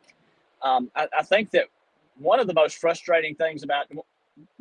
Um, 0.62 0.90
I, 0.94 1.08
I, 1.18 1.22
think 1.22 1.50
that 1.50 1.66
one 2.16 2.40
of 2.40 2.46
the 2.46 2.54
most 2.54 2.78
frustrating 2.78 3.34
things 3.34 3.62
about 3.62 3.86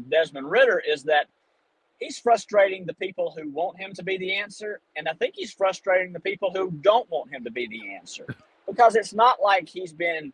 Desmond 0.09 0.49
Ridder 0.49 0.81
is 0.85 1.03
that 1.03 1.27
he's 1.99 2.19
frustrating 2.19 2.85
the 2.85 2.93
people 2.95 3.33
who 3.37 3.49
want 3.49 3.79
him 3.79 3.93
to 3.93 4.03
be 4.03 4.17
the 4.17 4.35
answer. 4.35 4.81
And 4.95 5.07
I 5.07 5.13
think 5.13 5.35
he's 5.35 5.53
frustrating 5.53 6.13
the 6.13 6.19
people 6.19 6.51
who 6.53 6.71
don't 6.71 7.09
want 7.09 7.31
him 7.31 7.43
to 7.43 7.51
be 7.51 7.67
the 7.67 7.93
answer 7.93 8.25
because 8.67 8.95
it's 8.95 9.13
not 9.13 9.41
like 9.41 9.67
he's 9.67 9.93
been 9.93 10.33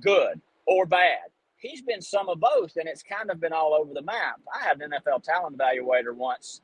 good 0.00 0.40
or 0.66 0.86
bad 0.86 1.30
he's 1.64 1.82
been 1.82 2.02
some 2.02 2.28
of 2.28 2.38
both, 2.40 2.76
and 2.76 2.86
it's 2.88 3.02
kind 3.02 3.30
of 3.30 3.40
been 3.40 3.52
all 3.52 3.74
over 3.74 3.92
the 3.94 4.02
map. 4.02 4.40
I 4.54 4.62
had 4.62 4.80
an 4.80 4.90
NFL 4.90 5.22
talent 5.22 5.58
evaluator 5.58 6.14
once 6.14 6.60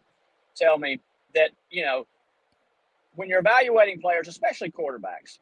tell 0.55 0.79
me 0.79 1.00
that, 1.35 1.50
you 1.71 1.85
know, 1.85 2.07
when 3.14 3.29
you're 3.29 3.40
evaluating 3.40 4.00
players, 4.00 4.29
especially 4.29 4.71
quarterbacks, 4.71 5.38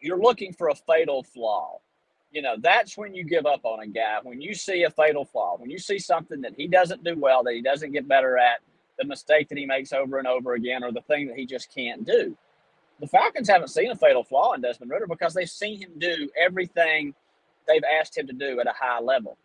you're 0.00 0.20
looking 0.20 0.52
for 0.52 0.68
a 0.68 0.74
fatal 0.74 1.22
flaw. 1.22 1.78
You 2.32 2.40
know, 2.42 2.56
that's 2.58 2.96
when 2.96 3.14
you 3.14 3.24
give 3.24 3.44
up 3.44 3.60
on 3.64 3.80
a 3.80 3.86
guy. 3.86 4.18
When 4.22 4.40
you 4.40 4.54
see 4.54 4.84
a 4.84 4.90
fatal 4.90 5.24
flaw, 5.24 5.56
when 5.58 5.70
you 5.70 5.78
see 5.78 5.98
something 5.98 6.40
that 6.40 6.54
he 6.56 6.66
doesn't 6.66 7.04
do 7.04 7.14
well, 7.18 7.44
that 7.44 7.52
he 7.52 7.60
doesn't 7.60 7.92
get 7.92 8.08
better 8.08 8.38
at, 8.38 8.60
the 8.98 9.04
mistake 9.04 9.48
that 9.48 9.58
he 9.58 9.66
makes 9.66 9.92
over 9.92 10.18
and 10.18 10.26
over 10.26 10.54
again, 10.54 10.82
or 10.82 10.92
the 10.92 11.02
thing 11.02 11.26
that 11.28 11.36
he 11.36 11.46
just 11.46 11.74
can't 11.74 12.06
do. 12.06 12.36
The 13.00 13.06
Falcons 13.06 13.48
haven't 13.48 13.68
seen 13.68 13.90
a 13.90 13.96
fatal 13.96 14.22
flaw 14.22 14.52
in 14.52 14.60
Desmond 14.60 14.90
Ridder 14.90 15.06
because 15.06 15.34
they've 15.34 15.48
seen 15.48 15.78
him 15.78 15.90
do 15.98 16.30
everything 16.38 17.14
they've 17.66 17.82
asked 17.98 18.16
him 18.16 18.26
to 18.26 18.32
do 18.32 18.60
at 18.60 18.66
a 18.66 18.72
high 18.78 19.00
level. 19.00 19.36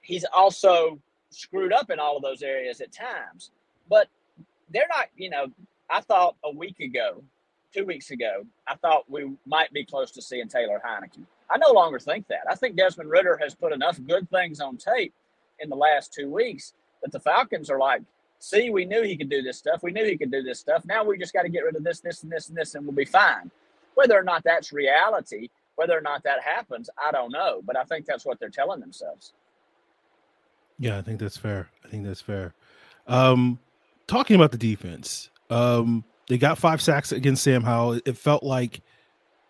He's 0.00 0.24
also 0.34 0.98
screwed 1.30 1.72
up 1.72 1.90
in 1.90 1.98
all 1.98 2.16
of 2.16 2.22
those 2.22 2.42
areas 2.42 2.80
at 2.80 2.92
times, 2.92 3.50
but 3.88 4.08
they're 4.70 4.88
not, 4.88 5.08
you 5.16 5.30
know, 5.30 5.46
I 5.90 6.00
thought 6.00 6.36
a 6.44 6.50
week 6.50 6.80
ago, 6.80 7.22
two 7.72 7.84
weeks 7.84 8.10
ago, 8.10 8.44
I 8.66 8.76
thought 8.76 9.10
we 9.10 9.32
might 9.46 9.72
be 9.72 9.84
close 9.84 10.10
to 10.12 10.22
seeing 10.22 10.48
Taylor 10.48 10.80
Heinicke. 10.84 11.24
I 11.54 11.58
no 11.58 11.72
longer 11.72 12.00
think 12.00 12.26
that. 12.28 12.42
I 12.50 12.56
think 12.56 12.76
Desmond 12.76 13.08
Ridder 13.08 13.38
has 13.40 13.54
put 13.54 13.72
enough 13.72 13.98
good 14.06 14.28
things 14.28 14.60
on 14.60 14.76
tape 14.76 15.14
in 15.60 15.70
the 15.70 15.76
last 15.76 16.12
two 16.12 16.28
weeks 16.28 16.74
that 17.02 17.12
the 17.12 17.20
Falcons 17.20 17.70
are 17.70 17.78
like 17.78 18.02
See, 18.44 18.68
we 18.68 18.84
knew 18.84 19.02
he 19.02 19.16
could 19.16 19.30
do 19.30 19.40
this 19.40 19.56
stuff. 19.56 19.82
We 19.82 19.90
knew 19.90 20.04
he 20.04 20.18
could 20.18 20.30
do 20.30 20.42
this 20.42 20.60
stuff. 20.60 20.84
Now 20.84 21.02
we 21.02 21.16
just 21.16 21.32
got 21.32 21.44
to 21.44 21.48
get 21.48 21.64
rid 21.64 21.76
of 21.76 21.82
this, 21.82 22.00
this, 22.00 22.22
and 22.22 22.30
this, 22.30 22.50
and 22.50 22.56
this, 22.58 22.74
and 22.74 22.84
we'll 22.84 22.94
be 22.94 23.06
fine. 23.06 23.50
Whether 23.94 24.18
or 24.18 24.22
not 24.22 24.44
that's 24.44 24.70
reality, 24.70 25.48
whether 25.76 25.96
or 25.96 26.02
not 26.02 26.22
that 26.24 26.42
happens, 26.42 26.90
I 27.02 27.10
don't 27.10 27.32
know. 27.32 27.62
But 27.64 27.78
I 27.78 27.84
think 27.84 28.04
that's 28.04 28.26
what 28.26 28.38
they're 28.38 28.50
telling 28.50 28.80
themselves. 28.80 29.32
Yeah, 30.78 30.98
I 30.98 31.00
think 31.00 31.20
that's 31.20 31.38
fair. 31.38 31.70
I 31.86 31.88
think 31.88 32.04
that's 32.04 32.20
fair. 32.20 32.52
Um, 33.06 33.58
talking 34.06 34.36
about 34.36 34.52
the 34.52 34.58
defense, 34.58 35.30
um, 35.48 36.04
they 36.28 36.36
got 36.36 36.58
five 36.58 36.82
sacks 36.82 37.12
against 37.12 37.44
Sam 37.44 37.62
Howell. 37.62 38.00
It 38.04 38.18
felt 38.18 38.42
like 38.42 38.82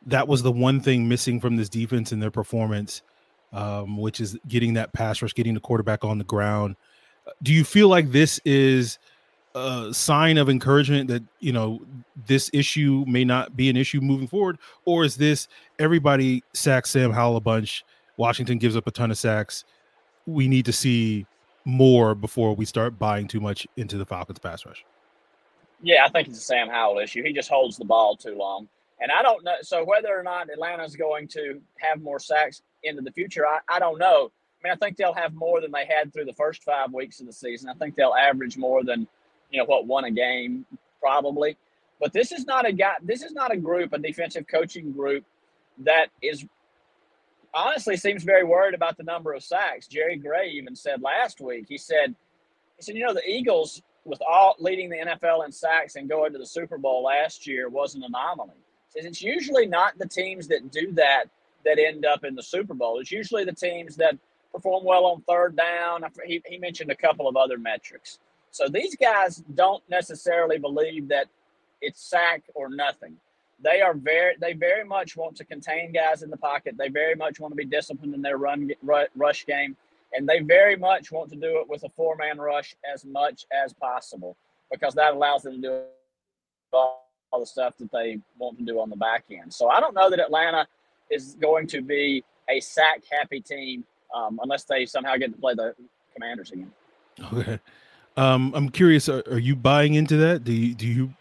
that 0.07 0.29
was 0.29 0.43
the 0.43 0.53
one 0.53 0.81
thing 0.81 1.09
missing 1.09 1.41
from 1.41 1.57
this 1.57 1.69
defense 1.69 2.13
in 2.13 2.21
their 2.21 2.31
performance, 2.31 3.03
um, 3.53 3.97
which 3.99 4.21
is 4.21 4.37
getting 4.49 4.75
that 4.75 4.93
pass 4.93 5.23
rush, 5.23 5.35
getting 5.35 5.55
the 5.55 5.61
quarterback 5.61 6.05
on 6.05 6.19
the 6.19 6.25
ground. 6.25 6.77
Do 7.43 7.53
you 7.53 7.65
feel 7.65 7.89
like 7.89 8.13
this 8.13 8.41
is 8.45 8.99
a 9.55 9.95
sign 9.95 10.37
of 10.37 10.51
encouragement 10.51 11.09
that 11.09 11.23
you 11.41 11.53
know 11.53 11.81
this 12.27 12.51
issue 12.53 13.05
may 13.07 13.25
not 13.25 13.57
be 13.57 13.71
an 13.71 13.77
issue 13.77 14.01
moving 14.01 14.27
forward, 14.27 14.59
or 14.85 15.05
is 15.05 15.17
this 15.17 15.49
everybody 15.79 16.43
sacks 16.53 16.91
Sam 16.91 17.13
Howell 17.13 17.37
a 17.37 17.41
bunch? 17.41 17.85
Washington 18.17 18.59
gives 18.59 18.77
up 18.77 18.87
a 18.87 18.91
ton 18.91 19.11
of 19.11 19.19
sacks. 19.19 19.65
We 20.27 20.49
need 20.49 20.65
to 20.67 20.73
see 20.73 21.27
more 21.65 22.15
before 22.15 22.55
we 22.55 22.65
start 22.65 22.99
buying 22.99 23.27
too 23.27 23.41
much 23.41 23.67
into 23.77 23.97
the 23.97 24.05
Falcons 24.05 24.39
pass 24.39 24.67
rush. 24.67 24.85
Yeah, 25.83 26.05
I 26.05 26.09
think 26.09 26.29
it's 26.29 26.39
a 26.39 26.43
Sam 26.43 26.69
Howell 26.69 26.99
issue. 26.99 27.23
He 27.23 27.33
just 27.33 27.49
holds 27.49 27.77
the 27.77 27.85
ball 27.85 28.17
too 28.17 28.37
long. 28.37 28.69
And 29.01 29.11
I 29.11 29.23
don't 29.23 29.45
know. 29.45 29.57
So 29.63 29.85
whether 29.85 30.17
or 30.17 30.23
not 30.23 30.51
Atlanta's 30.51 30.97
going 30.97 31.29
to 31.29 31.61
have 31.79 32.01
more 32.01 32.19
sacks 32.19 32.63
into 32.83 33.03
the 33.03 33.13
future, 33.13 33.47
I, 33.47 33.59
I 33.69 33.79
don't 33.79 33.99
know. 33.99 34.31
I 34.31 34.69
mean, 34.69 34.73
I 34.73 34.77
think 34.77 34.97
they'll 34.97 35.15
have 35.15 35.35
more 35.35 35.61
than 35.61 35.73
they 35.73 35.85
had 35.85 36.13
through 36.13 36.25
the 36.27 36.33
first 36.33 36.63
five 36.63 36.93
weeks 36.93 37.21
of 37.21 37.27
the 37.27 37.33
season. 37.33 37.69
I 37.69 37.75
think 37.75 37.97
they'll 37.97 38.15
average 38.15 38.57
more 38.57 38.83
than, 38.85 39.07
you 39.51 39.59
know, 39.59 39.65
what 39.67 39.87
one 39.87 40.05
a 40.05 40.11
game 40.11 40.65
probably. 41.01 41.57
But 42.01 42.13
this 42.13 42.33
is 42.33 42.47
not 42.47 42.67
a 42.67 42.73
guy. 42.73 42.95
This 43.03 43.23
is 43.23 43.33
not 43.33 43.53
a 43.53 43.57
group, 43.57 43.93
a 43.93 43.99
defensive 43.99 44.47
coaching 44.47 44.93
group 44.93 45.25
that 45.79 46.09
is 46.23 46.45
honestly 47.53 47.97
seems 47.97 48.25
very 48.25 48.45
worried 48.45 48.75
about 48.75 48.97
the 48.97 49.03
number 49.05 49.33
of 49.33 49.43
sacks. 49.43 49.87
Jerry 49.87 50.17
Gray 50.17 50.51
even 50.51 50.75
said 50.75 51.03
last 51.03 51.41
week. 51.41 51.67
He 51.69 51.79
said, 51.79 52.15
he 52.77 52.83
said, 52.83 52.97
you 52.97 53.05
know, 53.05 53.15
the 53.15 53.29
Eagles 53.29 53.83
with 54.05 54.21
all 54.29 54.57
leading 54.59 54.91
the 54.91 54.97
NFL 54.97 55.45
in 55.45 55.53
sacks 55.53 55.97
and 55.97 56.09
going 56.09 56.33
to 56.33 56.39
the 56.39 56.47
Super 56.47 56.79
Bowl 56.79 57.05
last 57.05 57.47
year 57.47 57.69
was 57.69 57.95
an 57.95 58.03
anomaly. 58.03 58.57
Says 58.95 59.05
it's 59.05 59.23
usually 59.23 59.67
not 59.67 59.99
the 59.99 60.09
teams 60.09 60.49
that 60.49 60.71
do 60.71 60.93
that 60.93 61.25
that 61.65 61.79
end 61.79 62.05
up 62.05 62.25
in 62.25 62.35
the 62.35 62.43
Super 62.43 62.75
Bowl. 62.75 63.01
It's 63.01 63.11
usually 63.11 63.45
the 63.45 63.53
teams 63.53 63.97
that 63.97 64.17
perform 64.53 64.85
well 64.85 65.07
on 65.07 65.23
third 65.23 65.57
down. 65.57 66.05
He, 66.25 66.43
he 66.47 66.59
mentioned 66.59 66.91
a 66.91 66.97
couple 66.97 67.27
of 67.27 67.37
other 67.37 67.59
metrics. 67.59 68.19
So 68.51 68.69
these 68.69 68.95
guys 68.95 69.43
don't 69.55 69.83
necessarily 69.89 70.59
believe 70.59 71.09
that 71.09 71.27
it's 71.81 72.01
sack 72.01 72.43
or 72.55 72.69
nothing. 72.69 73.17
They 73.61 73.81
are 73.81 73.95
very, 73.95 74.35
they 74.41 74.53
very 74.53 74.85
much 74.85 75.17
want 75.17 75.37
to 75.37 75.45
contain 75.45 75.93
guys 75.93 76.23
in 76.23 76.31
the 76.31 76.37
pocket. 76.37 76.77
They 76.79 76.89
very 76.89 77.17
much 77.17 77.41
want 77.41 77.53
to 77.53 77.57
be 77.57 77.65
disciplined 77.65 78.15
in 78.15 78.23
their 78.23 78.37
run 78.37 78.71
rush 79.17 79.47
game, 79.47 79.77
and 80.13 80.29
they 80.29 80.41
very 80.41 80.77
much 80.77 81.11
want 81.11 81.31
to 81.31 81.37
do 81.37 81.61
it 81.61 81.69
with 81.69 81.83
a 81.85 81.89
four 81.91 82.15
man 82.17 82.39
rush 82.39 82.77
as 82.93 83.05
much 83.05 83.47
as 83.53 83.73
possible 83.73 84.37
because 84.71 84.95
that 84.95 85.15
allows 85.15 85.43
them 85.43 85.61
to 85.63 85.69
do 86.73 86.79
all 87.35 87.41
the 87.41 87.47
stuff 87.47 87.77
that 87.79 87.91
they 87.91 88.21
want 88.39 88.57
to 88.59 88.65
do 88.65 88.81
on 88.81 88.89
the 88.89 88.97
back 88.97 89.25
end. 89.31 89.53
So 89.53 89.69
I 89.69 89.81
don't 89.81 89.95
know 89.95 90.09
that 90.09 90.21
Atlanta 90.21 90.67
is 91.11 91.37
going 91.41 91.67
to 91.69 91.83
be 91.83 92.23
a 92.49 92.61
sack 92.61 93.03
happy 93.11 93.41
team 93.41 93.85
um, 94.15 94.39
unless 94.43 94.65
they 94.65 94.87
somehow 94.87 95.17
get 95.17 95.33
to 95.33 95.39
play 95.39 95.55
the 95.55 95.75
Commanders 96.15 96.53
again. 96.53 96.71
Okay. 97.33 97.59
Um, 98.17 98.53
I'm 98.55 98.69
curious. 98.69 99.09
Are, 99.09 99.25
are, 99.29 99.39
you 99.39 99.57
buying 99.57 99.95
into 99.95 100.17
that? 100.19 100.45
Do 100.45 100.53
you 100.53 100.75
do 100.75 100.87
you 100.87 101.15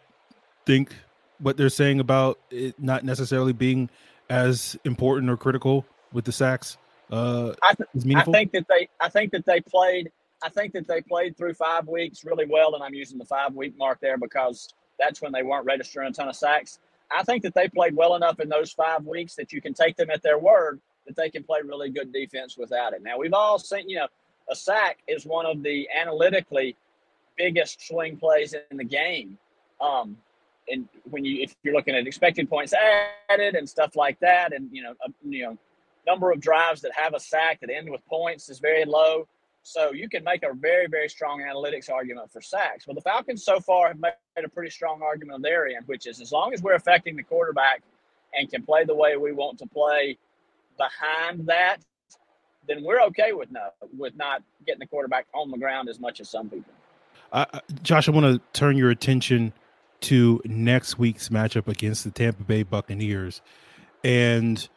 think 0.67 0.93
what 1.39 1.58
they're 1.58 1.70
saying 1.70 2.00
about 2.00 2.39
it 2.51 2.79
not 2.79 3.03
necessarily 3.03 3.53
being 3.53 3.89
as 4.29 4.77
important 4.84 5.32
or 5.32 5.38
critical 5.38 5.86
with 6.12 6.25
the 6.25 6.32
sacks? 6.32 6.77
Uh, 7.12 7.53
I, 7.63 7.74
th- 7.74 8.15
I 8.15 8.24
think 8.24 8.51
that 8.51 8.67
they. 8.70 8.88
I 9.01 9.10
think 9.10 9.32
that 9.32 9.46
they 9.48 9.62
played. 9.62 10.12
I 10.43 10.50
think 10.50 10.74
that 10.74 10.88
they 10.88 11.01
played 11.01 11.36
through 11.36 11.55
five 11.55 11.88
weeks 11.88 12.24
really 12.24 12.46
well, 12.48 12.75
and 12.75 12.84
I'm 12.84 12.93
using 12.93 13.17
the 13.17 13.25
five 13.25 13.55
week 13.55 13.75
mark 13.75 14.00
there 14.00 14.20
because 14.20 14.72
that's 15.00 15.22
when 15.22 15.32
they 15.32 15.44
weren't 15.44 15.66
registering 15.66 16.10
a 16.10 16.12
ton 16.12 16.30
of 16.30 16.36
sacks. 16.36 16.80
I 17.12 17.24
think 17.24 17.44
that 17.44 17.54
they 17.54 17.68
played 17.68 17.96
well 17.96 18.16
enough 18.16 18.40
in 18.40 18.50
those 18.50 18.72
five 18.72 19.06
weeks 19.06 19.36
that 19.36 19.54
you 19.54 19.62
can 19.62 19.74
take 19.74 19.96
them 19.96 20.10
at 20.10 20.24
their 20.24 20.40
word 20.40 20.80
that 21.06 21.16
they 21.16 21.30
can 21.30 21.44
play 21.44 21.60
really 21.64 21.90
good 21.90 22.14
defense 22.14 22.58
without 22.58 22.94
it. 22.94 23.04
Now 23.04 23.18
we've 23.18 23.34
all 23.34 23.60
seen, 23.60 23.90
you 23.90 23.98
know, 23.98 24.08
a 24.50 24.56
sack 24.56 25.00
is 25.08 25.26
one 25.26 25.46
of 25.46 25.64
the 25.64 25.88
analytically 25.96 26.76
biggest 27.38 27.86
swing 27.88 28.18
plays 28.18 28.56
in 28.72 28.78
the 28.78 28.84
game. 28.84 29.38
Um, 29.82 30.18
and 30.70 30.88
when 31.10 31.26
you 31.26 31.42
if 31.42 31.56
you're 31.64 31.74
looking 31.74 31.96
at 31.96 32.08
expected 32.08 32.50
points 32.50 32.74
added 33.30 33.56
and 33.56 33.68
stuff 33.68 33.96
like 33.96 34.20
that, 34.22 34.54
and 34.54 34.70
you 34.72 34.82
know, 34.82 34.94
a, 35.06 35.10
you 35.28 35.44
know, 35.44 35.58
number 36.08 36.32
of 36.32 36.40
drives 36.40 36.82
that 36.82 36.92
have 36.96 37.14
a 37.14 37.20
sack 37.20 37.60
that 37.62 37.70
end 37.70 37.90
with 37.90 38.06
points 38.06 38.50
is 38.50 38.60
very 38.60 38.86
low. 38.86 39.28
So 39.63 39.93
you 39.93 40.10
can 40.10 40.25
make 40.25 40.43
a 40.43 40.53
very, 40.53 40.88
very 40.88 41.08
strong 41.08 41.41
analytics 41.41 41.89
argument 41.89 42.32
for 42.32 42.41
sacks. 42.41 42.86
Well, 42.86 42.96
the 42.96 43.01
Falcons 43.01 43.46
so 43.46 43.62
far 43.62 43.88
have 43.88 44.00
made 44.00 44.13
a 44.43 44.50
pretty 44.50 44.70
strong 44.70 45.01
argument 45.01 45.46
end, 45.46 45.88
which 45.88 46.05
is 46.05 46.20
as 46.20 46.34
long 46.34 46.53
as 46.53 46.62
we're 46.62 46.75
affecting 46.75 47.15
the 47.15 47.24
quarterback 47.24 47.82
and 48.38 48.51
can 48.51 48.63
play 48.63 48.84
the 48.84 48.93
way 48.93 49.15
we 49.15 49.32
want 49.32 49.58
to 49.60 49.65
play 49.65 50.17
behind 50.77 51.48
that, 51.48 51.77
then 52.67 52.84
we're 52.84 53.01
okay 53.03 53.32
with 53.32 53.51
no 53.51 53.70
with 53.98 54.15
not 54.15 54.43
getting 54.65 54.79
the 54.79 54.88
quarterback 54.88 55.27
on 55.34 55.50
the 55.50 55.58
ground 55.58 55.88
as 55.88 56.00
much 56.00 56.20
as 56.20 56.29
some 56.29 56.50
people. 56.50 56.74
Uh, 57.32 57.46
Josh, 57.82 58.08
I 58.08 58.12
want 58.12 58.25
to 58.25 58.41
turn 58.60 58.77
your 58.77 58.89
attention 58.89 59.53
to 60.01 60.41
next 60.43 61.00
week's 61.00 61.29
matchup 61.29 61.67
against 61.67 62.03
the 62.03 62.12
Tampa 62.12 62.43
Bay 62.43 62.63
Buccaneers, 62.63 63.41
and 64.03 64.67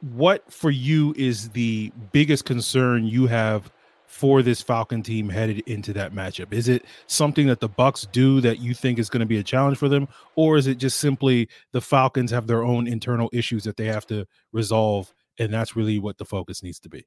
what 0.00 0.52
for 0.52 0.70
you 0.70 1.14
is 1.16 1.50
the 1.50 1.92
biggest 2.12 2.44
concern 2.44 3.06
you 3.06 3.26
have 3.26 3.72
for 4.14 4.42
this 4.42 4.62
Falcon 4.62 5.02
team 5.02 5.28
headed 5.28 5.58
into 5.66 5.92
that 5.92 6.14
matchup? 6.14 6.52
Is 6.52 6.68
it 6.68 6.84
something 7.08 7.48
that 7.48 7.58
the 7.58 7.68
Bucks 7.68 8.06
do 8.12 8.40
that 8.42 8.60
you 8.60 8.72
think 8.72 9.00
is 9.00 9.10
going 9.10 9.20
to 9.20 9.26
be 9.26 9.38
a 9.38 9.42
challenge 9.42 9.76
for 9.76 9.88
them, 9.88 10.06
or 10.36 10.56
is 10.56 10.68
it 10.68 10.76
just 10.76 10.98
simply 10.98 11.48
the 11.72 11.80
Falcons 11.80 12.30
have 12.30 12.46
their 12.46 12.62
own 12.62 12.86
internal 12.86 13.28
issues 13.32 13.64
that 13.64 13.76
they 13.76 13.86
have 13.86 14.06
to 14.06 14.24
resolve, 14.52 15.12
and 15.40 15.52
that's 15.52 15.74
really 15.74 15.98
what 15.98 16.16
the 16.16 16.24
focus 16.24 16.62
needs 16.62 16.78
to 16.78 16.88
be? 16.88 17.04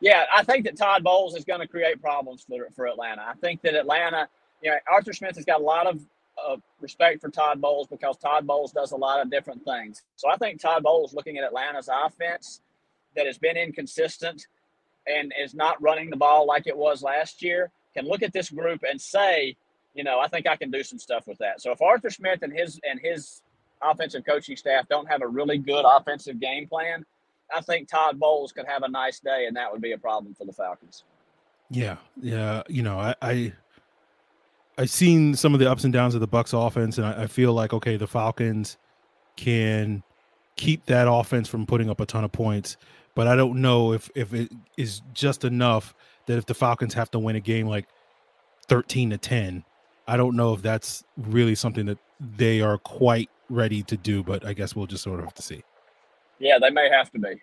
Yeah, 0.00 0.24
I 0.34 0.42
think 0.42 0.64
that 0.64 0.76
Todd 0.76 1.04
Bowles 1.04 1.36
is 1.36 1.44
going 1.44 1.60
to 1.60 1.68
create 1.68 2.02
problems 2.02 2.42
for 2.42 2.66
for 2.74 2.88
Atlanta. 2.88 3.22
I 3.22 3.34
think 3.34 3.62
that 3.62 3.74
Atlanta, 3.76 4.28
you 4.62 4.72
know, 4.72 4.78
Arthur 4.90 5.12
Smith 5.12 5.36
has 5.36 5.44
got 5.44 5.60
a 5.60 5.64
lot 5.64 5.86
of 5.86 6.04
uh, 6.44 6.56
respect 6.80 7.20
for 7.20 7.30
Todd 7.30 7.60
Bowles 7.60 7.86
because 7.86 8.16
Todd 8.16 8.48
Bowles 8.48 8.72
does 8.72 8.90
a 8.90 8.96
lot 8.96 9.22
of 9.22 9.30
different 9.30 9.64
things. 9.64 10.02
So 10.16 10.28
I 10.28 10.36
think 10.36 10.60
Todd 10.60 10.82
Bowles, 10.82 11.14
looking 11.14 11.38
at 11.38 11.44
Atlanta's 11.44 11.88
offense 11.88 12.62
that 13.14 13.26
has 13.26 13.38
been 13.38 13.56
inconsistent 13.56 14.48
and 15.06 15.32
is 15.38 15.54
not 15.54 15.80
running 15.80 16.10
the 16.10 16.16
ball 16.16 16.46
like 16.46 16.66
it 16.66 16.76
was 16.76 17.02
last 17.02 17.42
year, 17.42 17.70
can 17.94 18.06
look 18.06 18.22
at 18.22 18.32
this 18.32 18.50
group 18.50 18.82
and 18.88 19.00
say, 19.00 19.56
you 19.94 20.04
know, 20.04 20.20
I 20.20 20.28
think 20.28 20.46
I 20.46 20.56
can 20.56 20.70
do 20.70 20.82
some 20.82 20.98
stuff 20.98 21.26
with 21.26 21.38
that. 21.38 21.60
So 21.60 21.72
if 21.72 21.80
Arthur 21.80 22.10
Smith 22.10 22.40
and 22.42 22.52
his 22.52 22.80
and 22.88 23.00
his 23.00 23.42
offensive 23.82 24.24
coaching 24.24 24.56
staff 24.56 24.88
don't 24.88 25.06
have 25.06 25.22
a 25.22 25.28
really 25.28 25.58
good 25.58 25.84
offensive 25.86 26.38
game 26.40 26.68
plan, 26.68 27.04
I 27.54 27.60
think 27.60 27.88
Todd 27.88 28.18
Bowles 28.18 28.52
could 28.52 28.66
have 28.66 28.82
a 28.82 28.88
nice 28.88 29.20
day, 29.20 29.46
and 29.46 29.56
that 29.56 29.72
would 29.72 29.80
be 29.80 29.92
a 29.92 29.98
problem 29.98 30.34
for 30.34 30.44
the 30.44 30.52
Falcons. 30.52 31.04
Yeah, 31.70 31.96
yeah, 32.20 32.62
you 32.68 32.82
know, 32.82 32.98
I, 32.98 33.14
I 33.22 33.52
I've 34.78 34.90
seen 34.90 35.34
some 35.34 35.54
of 35.54 35.60
the 35.60 35.70
ups 35.70 35.84
and 35.84 35.92
downs 35.92 36.14
of 36.14 36.20
the 36.20 36.26
Bucks 36.26 36.52
offense, 36.52 36.98
and 36.98 37.06
I, 37.06 37.24
I 37.24 37.26
feel 37.26 37.52
like 37.52 37.72
okay, 37.72 37.96
the 37.96 38.06
Falcons 38.06 38.76
can 39.36 40.02
keep 40.56 40.86
that 40.86 41.10
offense 41.10 41.48
from 41.48 41.66
putting 41.66 41.90
up 41.90 42.00
a 42.00 42.06
ton 42.06 42.24
of 42.24 42.32
points, 42.32 42.76
but 43.16 43.26
I 43.26 43.34
don't 43.34 43.60
know 43.60 43.92
if 43.92 44.08
if 44.14 44.32
it 44.32 44.52
is 44.76 45.02
just 45.12 45.44
enough 45.44 45.94
that 46.26 46.38
if 46.38 46.46
the 46.46 46.54
Falcons 46.54 46.94
have 46.94 47.10
to 47.12 47.18
win 47.18 47.34
a 47.34 47.40
game 47.40 47.66
like 47.66 47.88
thirteen 48.68 49.10
to 49.10 49.18
ten, 49.18 49.64
I 50.06 50.16
don't 50.16 50.36
know 50.36 50.52
if 50.52 50.62
that's 50.62 51.02
really 51.16 51.56
something 51.56 51.86
that 51.86 51.98
they 52.20 52.60
are 52.60 52.78
quite 52.78 53.30
ready 53.48 53.82
to 53.84 53.96
do. 53.96 54.22
But 54.22 54.46
I 54.46 54.52
guess 54.52 54.76
we'll 54.76 54.86
just 54.86 55.02
sort 55.02 55.18
of 55.18 55.24
have 55.24 55.34
to 55.34 55.42
see. 55.42 55.64
Yeah, 56.38 56.58
they 56.60 56.70
may 56.70 56.88
have 56.90 57.10
to 57.12 57.18
be. 57.18 57.42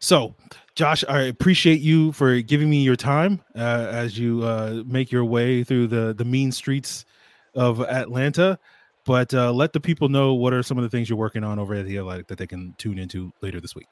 So, 0.00 0.34
Josh, 0.76 1.02
I 1.08 1.22
appreciate 1.22 1.80
you 1.80 2.12
for 2.12 2.40
giving 2.42 2.70
me 2.70 2.82
your 2.82 2.94
time 2.94 3.40
uh, 3.56 3.88
as 3.90 4.16
you 4.18 4.44
uh, 4.44 4.82
make 4.86 5.10
your 5.10 5.24
way 5.24 5.64
through 5.64 5.88
the 5.88 6.14
the 6.14 6.26
mean 6.26 6.52
streets 6.52 7.06
of 7.54 7.80
Atlanta. 7.80 8.58
But 9.06 9.32
uh, 9.32 9.50
let 9.52 9.72
the 9.72 9.80
people 9.80 10.10
know 10.10 10.34
what 10.34 10.52
are 10.52 10.62
some 10.62 10.76
of 10.76 10.82
the 10.82 10.90
things 10.90 11.08
you're 11.08 11.18
working 11.18 11.42
on 11.42 11.58
over 11.58 11.72
at 11.72 11.86
the 11.86 11.96
Athletic 11.96 12.26
that 12.26 12.36
they 12.36 12.46
can 12.46 12.74
tune 12.76 12.98
into 12.98 13.32
later 13.40 13.58
this 13.58 13.74
week. 13.74 13.86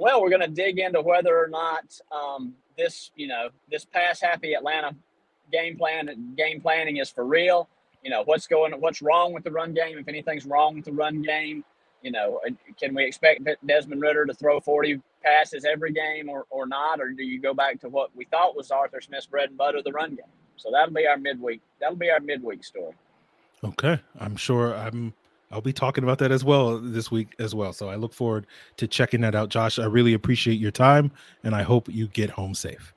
Well, 0.00 0.22
we're 0.22 0.30
going 0.30 0.40
to 0.40 0.48
dig 0.48 0.78
into 0.78 1.02
whether 1.02 1.36
or 1.36 1.46
not 1.46 1.84
um, 2.10 2.54
this, 2.78 3.10
you 3.16 3.28
know, 3.28 3.50
this 3.70 3.84
past 3.84 4.22
happy 4.22 4.54
Atlanta 4.54 4.96
game 5.52 5.76
plan 5.76 6.34
game 6.38 6.62
planning 6.62 6.96
is 6.96 7.10
for 7.10 7.26
real. 7.26 7.68
You 8.02 8.10
know, 8.10 8.22
what's 8.24 8.46
going, 8.46 8.72
what's 8.80 9.02
wrong 9.02 9.34
with 9.34 9.44
the 9.44 9.50
run 9.50 9.74
game? 9.74 9.98
If 9.98 10.08
anything's 10.08 10.46
wrong 10.46 10.76
with 10.76 10.86
the 10.86 10.92
run 10.92 11.20
game, 11.20 11.64
you 12.00 12.10
know, 12.12 12.40
can 12.80 12.94
we 12.94 13.04
expect 13.04 13.46
Desmond 13.66 14.00
Ridder 14.00 14.24
to 14.24 14.32
throw 14.32 14.58
40 14.58 15.02
passes 15.22 15.66
every 15.66 15.92
game 15.92 16.30
or, 16.30 16.46
or 16.48 16.66
not? 16.66 16.98
Or 16.98 17.10
do 17.10 17.22
you 17.22 17.38
go 17.38 17.52
back 17.52 17.78
to 17.80 17.90
what 17.90 18.08
we 18.16 18.24
thought 18.24 18.56
was 18.56 18.70
Arthur 18.70 19.02
Smith's 19.02 19.26
bread 19.26 19.50
and 19.50 19.58
butter, 19.58 19.82
the 19.82 19.92
run 19.92 20.14
game? 20.14 20.24
So 20.56 20.70
that'll 20.72 20.94
be 20.94 21.06
our 21.06 21.18
midweek. 21.18 21.60
That'll 21.78 21.96
be 21.96 22.08
our 22.08 22.20
midweek 22.20 22.64
story. 22.64 22.94
Okay, 23.62 24.00
I'm 24.18 24.36
sure 24.36 24.74
I'm. 24.74 25.12
I'll 25.50 25.60
be 25.60 25.72
talking 25.72 26.04
about 26.04 26.18
that 26.18 26.30
as 26.30 26.44
well 26.44 26.78
this 26.78 27.10
week 27.10 27.34
as 27.38 27.54
well. 27.54 27.72
So 27.72 27.88
I 27.88 27.96
look 27.96 28.14
forward 28.14 28.46
to 28.76 28.86
checking 28.86 29.20
that 29.22 29.34
out, 29.34 29.48
Josh. 29.48 29.78
I 29.78 29.86
really 29.86 30.14
appreciate 30.14 30.60
your 30.60 30.70
time, 30.70 31.10
and 31.42 31.54
I 31.54 31.62
hope 31.62 31.88
you 31.88 32.06
get 32.08 32.30
home 32.30 32.54
safe. 32.54 32.94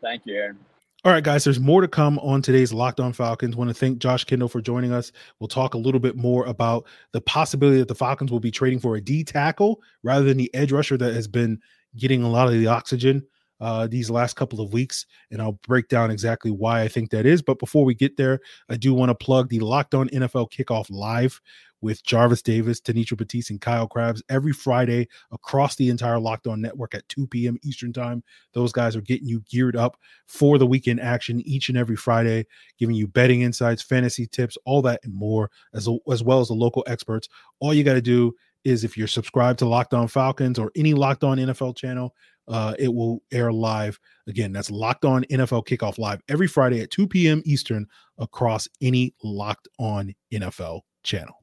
Thank 0.00 0.22
you, 0.24 0.34
Aaron. 0.34 0.58
All 1.04 1.10
right, 1.10 1.24
guys, 1.24 1.42
there's 1.42 1.58
more 1.58 1.80
to 1.80 1.88
come 1.88 2.20
on 2.20 2.42
today's 2.42 2.72
Locked 2.72 3.00
On 3.00 3.12
Falcons. 3.12 3.56
Want 3.56 3.68
to 3.68 3.74
thank 3.74 3.98
Josh 3.98 4.24
Kendall 4.24 4.48
for 4.48 4.60
joining 4.60 4.92
us. 4.92 5.10
We'll 5.40 5.48
talk 5.48 5.74
a 5.74 5.78
little 5.78 5.98
bit 5.98 6.16
more 6.16 6.46
about 6.46 6.86
the 7.10 7.20
possibility 7.20 7.78
that 7.78 7.88
the 7.88 7.94
Falcons 7.94 8.30
will 8.30 8.40
be 8.40 8.52
trading 8.52 8.78
for 8.78 8.94
a 8.94 9.00
D 9.00 9.24
tackle 9.24 9.82
rather 10.04 10.24
than 10.24 10.36
the 10.36 10.52
edge 10.54 10.70
rusher 10.70 10.96
that 10.96 11.12
has 11.12 11.26
been 11.26 11.60
getting 11.96 12.22
a 12.22 12.30
lot 12.30 12.46
of 12.46 12.52
the 12.54 12.68
oxygen 12.68 13.26
uh, 13.60 13.86
these 13.86 14.10
last 14.10 14.34
couple 14.34 14.60
of 14.60 14.72
weeks, 14.72 15.06
and 15.30 15.40
I'll 15.40 15.58
break 15.66 15.88
down 15.88 16.10
exactly 16.10 16.50
why 16.50 16.82
I 16.82 16.88
think 16.88 17.10
that 17.10 17.26
is. 17.26 17.42
But 17.42 17.60
before 17.60 17.84
we 17.84 17.94
get 17.94 18.16
there, 18.16 18.40
I 18.68 18.76
do 18.76 18.92
want 18.92 19.10
to 19.10 19.14
plug 19.14 19.48
the 19.48 19.60
Locked 19.60 19.94
On 19.94 20.08
NFL 20.08 20.50
Kickoff 20.50 20.86
Live 20.90 21.40
with 21.82 22.02
Jarvis 22.04 22.40
Davis, 22.40 22.80
Tanisha 22.80 23.16
Batiste, 23.16 23.50
and 23.50 23.60
Kyle 23.60 23.88
Krabs 23.88 24.22
every 24.30 24.52
Friday 24.52 25.08
across 25.32 25.76
the 25.76 25.90
entire 25.90 26.18
Locked 26.18 26.46
On 26.46 26.60
network 26.60 26.94
at 26.94 27.08
2 27.08 27.26
p.m. 27.26 27.58
Eastern 27.62 27.92
Time. 27.92 28.22
Those 28.54 28.72
guys 28.72 28.96
are 28.96 29.02
getting 29.02 29.28
you 29.28 29.40
geared 29.50 29.76
up 29.76 29.98
for 30.26 30.58
the 30.58 30.66
weekend 30.66 31.00
action 31.00 31.42
each 31.42 31.68
and 31.68 31.76
every 31.76 31.96
Friday, 31.96 32.46
giving 32.78 32.94
you 32.94 33.06
betting 33.06 33.42
insights, 33.42 33.82
fantasy 33.82 34.26
tips, 34.26 34.56
all 34.64 34.80
that 34.82 35.00
and 35.02 35.12
more, 35.12 35.50
as, 35.74 35.88
as 36.10 36.22
well 36.22 36.40
as 36.40 36.48
the 36.48 36.54
local 36.54 36.84
experts. 36.86 37.28
All 37.60 37.74
you 37.74 37.84
got 37.84 37.94
to 37.94 38.02
do 38.02 38.34
is 38.64 38.84
if 38.84 38.96
you're 38.96 39.08
subscribed 39.08 39.58
to 39.58 39.66
Locked 39.66 39.92
On 39.92 40.06
Falcons 40.06 40.58
or 40.58 40.70
any 40.76 40.94
Locked 40.94 41.24
On 41.24 41.36
NFL 41.36 41.76
channel, 41.76 42.14
uh, 42.48 42.74
it 42.78 42.92
will 42.92 43.22
air 43.32 43.52
live. 43.52 43.98
Again, 44.26 44.52
that's 44.52 44.70
Locked 44.70 45.04
On 45.04 45.24
NFL 45.24 45.66
Kickoff 45.66 45.98
Live 45.98 46.20
every 46.28 46.46
Friday 46.46 46.80
at 46.80 46.90
2 46.90 47.08
p.m. 47.08 47.42
Eastern 47.44 47.86
across 48.18 48.68
any 48.80 49.14
Locked 49.22 49.68
On 49.78 50.14
NFL 50.32 50.80
channel. 51.02 51.41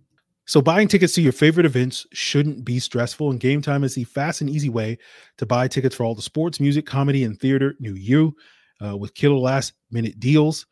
So, 0.50 0.64
buying 0.64 0.88
tickets 0.88 1.14
to 1.14 1.22
your 1.22 1.32
favorite 1.32 1.68
events 1.68 2.08
shouldn't 2.12 2.66
be 2.66 2.80
stressful, 2.80 3.30
and 3.30 3.40
Game 3.40 3.62
Time 3.62 3.84
is 3.84 3.94
the 3.94 4.06
fast 4.06 4.42
and 4.42 4.50
easy 4.50 4.68
way 4.68 4.98
to 5.38 5.46
buy 5.46 5.68
tickets 5.68 5.96
for 5.96 6.04
all 6.04 6.16
the 6.16 6.24
sports, 6.24 6.60
music, 6.60 6.88
comedy, 6.88 7.24
and 7.24 7.40
theater 7.40 7.76
new 7.80 7.94
you 7.94 8.36
uh, 8.84 8.98
with 8.98 9.14
killer 9.14 9.38
last 9.38 9.74
minute 9.92 10.20
deals 10.20 10.66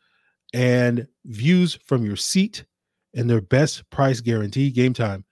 and 0.52 1.06
views 1.26 1.78
from 1.86 2.04
your 2.04 2.16
seat 2.16 2.64
and 3.14 3.30
their 3.30 3.40
best 3.40 3.88
price 3.88 4.20
guarantee. 4.20 4.72
Game 4.72 4.94
Time 4.94 5.24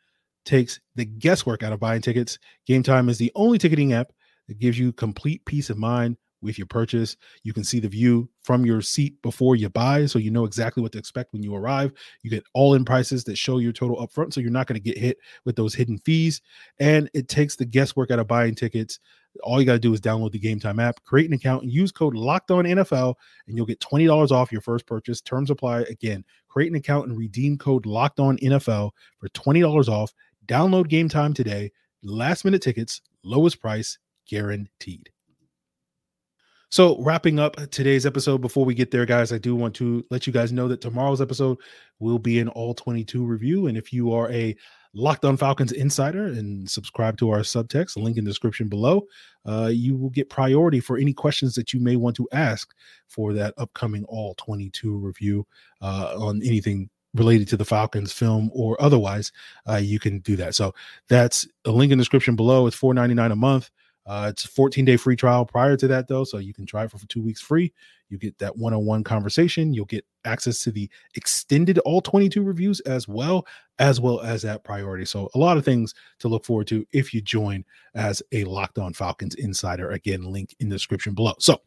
takes 0.45 0.79
the 0.95 1.05
guesswork 1.05 1.65
out 1.65 1.73
of 1.73 1.81
buying 1.81 2.01
tickets. 2.01 2.39
Game 2.69 2.85
Time 2.85 3.09
is 3.09 3.19
the 3.19 3.33
only 3.35 3.59
ticketing 3.59 3.95
app 3.95 4.13
that 4.47 4.61
gives 4.61 4.79
you 4.79 4.93
complete 4.93 5.45
peace 5.45 5.71
of 5.71 5.77
mind 5.77 6.19
with 6.43 6.59
your 6.59 6.67
purchase. 6.67 7.17
You 7.43 7.53
can 7.53 7.65
see 7.65 7.81
the 7.81 7.89
view 7.89 8.29
from 8.43 8.65
your 8.65 8.81
seat 8.81 9.21
before 9.23 9.57
you 9.57 9.69
buy, 9.69 10.07
so 10.07 10.19
you 10.19 10.31
know 10.31 10.45
exactly 10.45 10.83
what 10.83 10.93
to 10.93 10.99
expect 10.99 11.33
when 11.33 11.43
you 11.43 11.55
arrive. 11.55 11.93
You 12.23 12.31
get 12.31 12.45
all 12.55 12.75
in 12.75 12.85
prices 12.85 13.25
that 13.25 13.39
show 13.39 13.59
your 13.59 13.73
total 13.73 13.97
upfront, 14.07 14.33
so 14.33 14.41
you're 14.41 14.51
not 14.51 14.67
going 14.67 14.81
to 14.81 14.93
get 14.93 14.99
hit 14.99 15.19
with 15.45 15.57
those 15.57 15.75
hidden 15.75 15.99
fees. 15.99 16.41
And 16.79 17.11
it 17.15 17.29
takes 17.29 17.57
the 17.57 17.65
guesswork 17.65 18.11
out 18.11 18.19
of 18.19 18.29
buying 18.29 18.55
tickets. 18.55 18.99
All 19.43 19.61
you 19.61 19.67
got 19.67 19.75
to 19.75 19.79
do 19.79 19.93
is 19.93 20.01
download 20.01 20.33
the 20.33 20.39
Game 20.39 20.59
Time 20.61 20.79
app, 20.79 21.03
create 21.05 21.29
an 21.29 21.35
account, 21.35 21.63
and 21.63 21.73
use 21.73 21.93
code 21.93 22.15
Locked 22.15 22.51
On 22.51 22.65
NFL, 22.65 23.15
and 23.47 23.57
you'll 23.57 23.67
get 23.67 23.81
twenty 23.81 24.07
dollars 24.07 24.33
off 24.33 24.53
your 24.53 24.63
first 24.63 24.87
purchase. 24.87 25.21
Terms 25.21 25.51
apply. 25.51 25.81
Again, 25.83 26.25
create 26.49 26.71
an 26.71 26.77
account 26.77 27.09
and 27.09 27.19
redeem 27.19 27.59
code 27.59 27.85
Locked 27.85 28.21
On 28.21 28.39
NFL 28.39 28.93
for 29.19 29.29
twenty 29.31 29.61
dollars 29.61 29.89
off. 29.89 30.13
Download 30.47 30.89
Game 30.89 31.09
Time 31.09 31.35
today. 31.35 31.71
Last 32.03 32.45
minute 32.45 32.63
tickets, 32.63 33.03
lowest 33.25 33.61
price 33.61 33.99
guaranteed. 34.27 35.11
So, 36.69 37.01
wrapping 37.01 37.39
up 37.39 37.57
today's 37.71 38.07
episode, 38.07 38.41
before 38.41 38.65
we 38.65 38.75
get 38.75 38.91
there, 38.91 39.07
guys, 39.07 39.33
I 39.33 39.39
do 39.39 39.55
want 39.55 39.75
to 39.77 40.05
let 40.11 40.27
you 40.27 40.33
guys 40.33 40.51
know 40.51 40.67
that 40.67 40.81
tomorrow's 40.81 41.21
episode 41.21 41.59
will 42.01 42.19
be 42.19 42.41
an 42.41 42.49
all 42.49 42.75
22 42.75 43.25
review. 43.25 43.69
And 43.69 43.79
if 43.79 43.93
you 43.93 44.13
are 44.13 44.31
a 44.31 44.57
Locked 44.99 45.27
on 45.27 45.37
Falcons 45.37 45.73
insider 45.73 46.25
and 46.25 46.69
subscribe 46.71 47.19
to 47.19 47.29
our 47.29 47.41
subtext, 47.41 48.03
link 48.03 48.17
in 48.17 48.25
the 48.25 48.31
description 48.31 48.67
below, 48.67 49.07
uh, 49.45 49.71
you 49.71 49.95
will 49.95 50.09
get 50.09 50.31
priority 50.31 50.81
for 50.81 50.97
any 50.97 51.13
questions 51.13 51.55
that 51.55 51.75
you 51.75 51.81
may 51.81 51.97
want 51.97 52.17
to 52.17 52.27
ask 52.33 52.75
for 53.07 53.35
that 53.35 53.53
upcoming 53.59 54.05
all 54.05 54.35
22 54.37 54.97
review 54.97 55.47
uh, 55.83 56.15
on 56.19 56.41
anything 56.43 56.89
related 57.13 57.47
to 57.49 57.59
the 57.59 57.65
Falcons 57.65 58.11
film 58.11 58.51
or 58.55 58.81
otherwise. 58.81 59.33
Uh, 59.69 59.77
you 59.77 60.01
can 60.01 60.21
do 60.21 60.35
that. 60.37 60.55
So, 60.55 60.75
that's 61.09 61.47
a 61.67 61.71
link 61.71 61.93
in 61.93 61.99
the 61.99 62.03
description 62.03 62.35
below. 62.35 62.67
It's 62.67 62.81
$4.99 62.81 63.33
a 63.33 63.37
month. 63.37 63.71
Uh, 64.07 64.29
it's 64.31 64.45
a 64.45 64.49
14 64.49 64.85
day 64.85 64.97
free 64.97 65.17
trial 65.17 65.45
prior 65.45 65.77
to 65.77 65.89
that, 65.89 66.07
though. 66.07 66.25
So 66.25 66.39
you 66.39 66.55
can 66.55 66.65
try 66.65 66.85
it 66.85 66.91
for, 66.91 66.99
for 66.99 67.09
two 67.09 67.23
weeks 67.23 67.41
free. 67.41 67.73
You 68.09 68.19
get 68.19 68.39
that 68.39 68.57
one 68.57 68.73
on 68.73 68.87
one 68.87 69.03
conversation. 69.03 69.75
You'll 69.75 69.87
get 69.87 70.05
access 70.25 70.61
to 70.61 70.71
the 70.71 70.89
extended 71.17 71.79
all 71.81 72.01
22 72.01 72.43
reviews 72.43 72.79
as 72.81 73.09
well, 73.09 73.47
as 73.81 74.01
well 74.01 74.21
as 74.21 74.43
that 74.43 74.63
priority. 74.63 75.05
So 75.05 75.29
a 75.35 75.39
lot 75.39 75.57
of 75.57 75.65
things 75.65 75.93
to 76.21 76.29
look 76.29 76.45
forward 76.45 76.69
to 76.69 76.87
if 76.93 77.13
you 77.13 77.21
join 77.21 77.65
as 77.97 78.23
a 78.31 78.45
Locked 78.45 78.79
On 78.79 78.93
Falcons 78.93 79.35
insider. 79.35 79.91
Again, 79.91 80.23
link 80.23 80.55
in 80.61 80.69
the 80.69 80.77
description 80.77 81.15
below. 81.15 81.35
So 81.41 81.61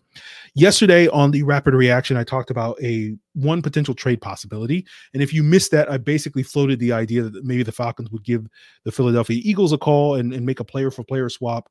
yesterday 0.54 1.10
on 1.10 1.32
the 1.32 1.44
rapid 1.44 1.74
reaction, 1.74 2.16
I 2.16 2.24
talked 2.24 2.52
about 2.52 2.82
a 2.82 3.18
one 3.34 3.62
potential 3.62 3.94
trade 3.94 4.22
possibility. 4.22 4.86
And 5.14 5.22
if 5.22 5.34
you 5.34 5.44
missed 5.44 5.72
that, 5.72 5.92
I 5.92 5.98
basically 5.98 6.44
floated 6.44 6.80
the 6.80 6.94
idea 6.94 7.24
that 7.24 7.44
maybe 7.44 7.64
the 7.64 7.74
Falcons 7.74 8.12
would 8.12 8.24
give 8.24 8.48
the 8.86 8.94
Philadelphia 8.94 9.42
Eagles 9.44 9.74
a 9.74 9.78
call 9.78 10.16
and, 10.16 10.34
and 10.34 10.46
make 10.46 10.62
a 10.62 10.66
player 10.66 10.90
for 10.90 11.04
player 11.04 11.28
swap 11.28 11.70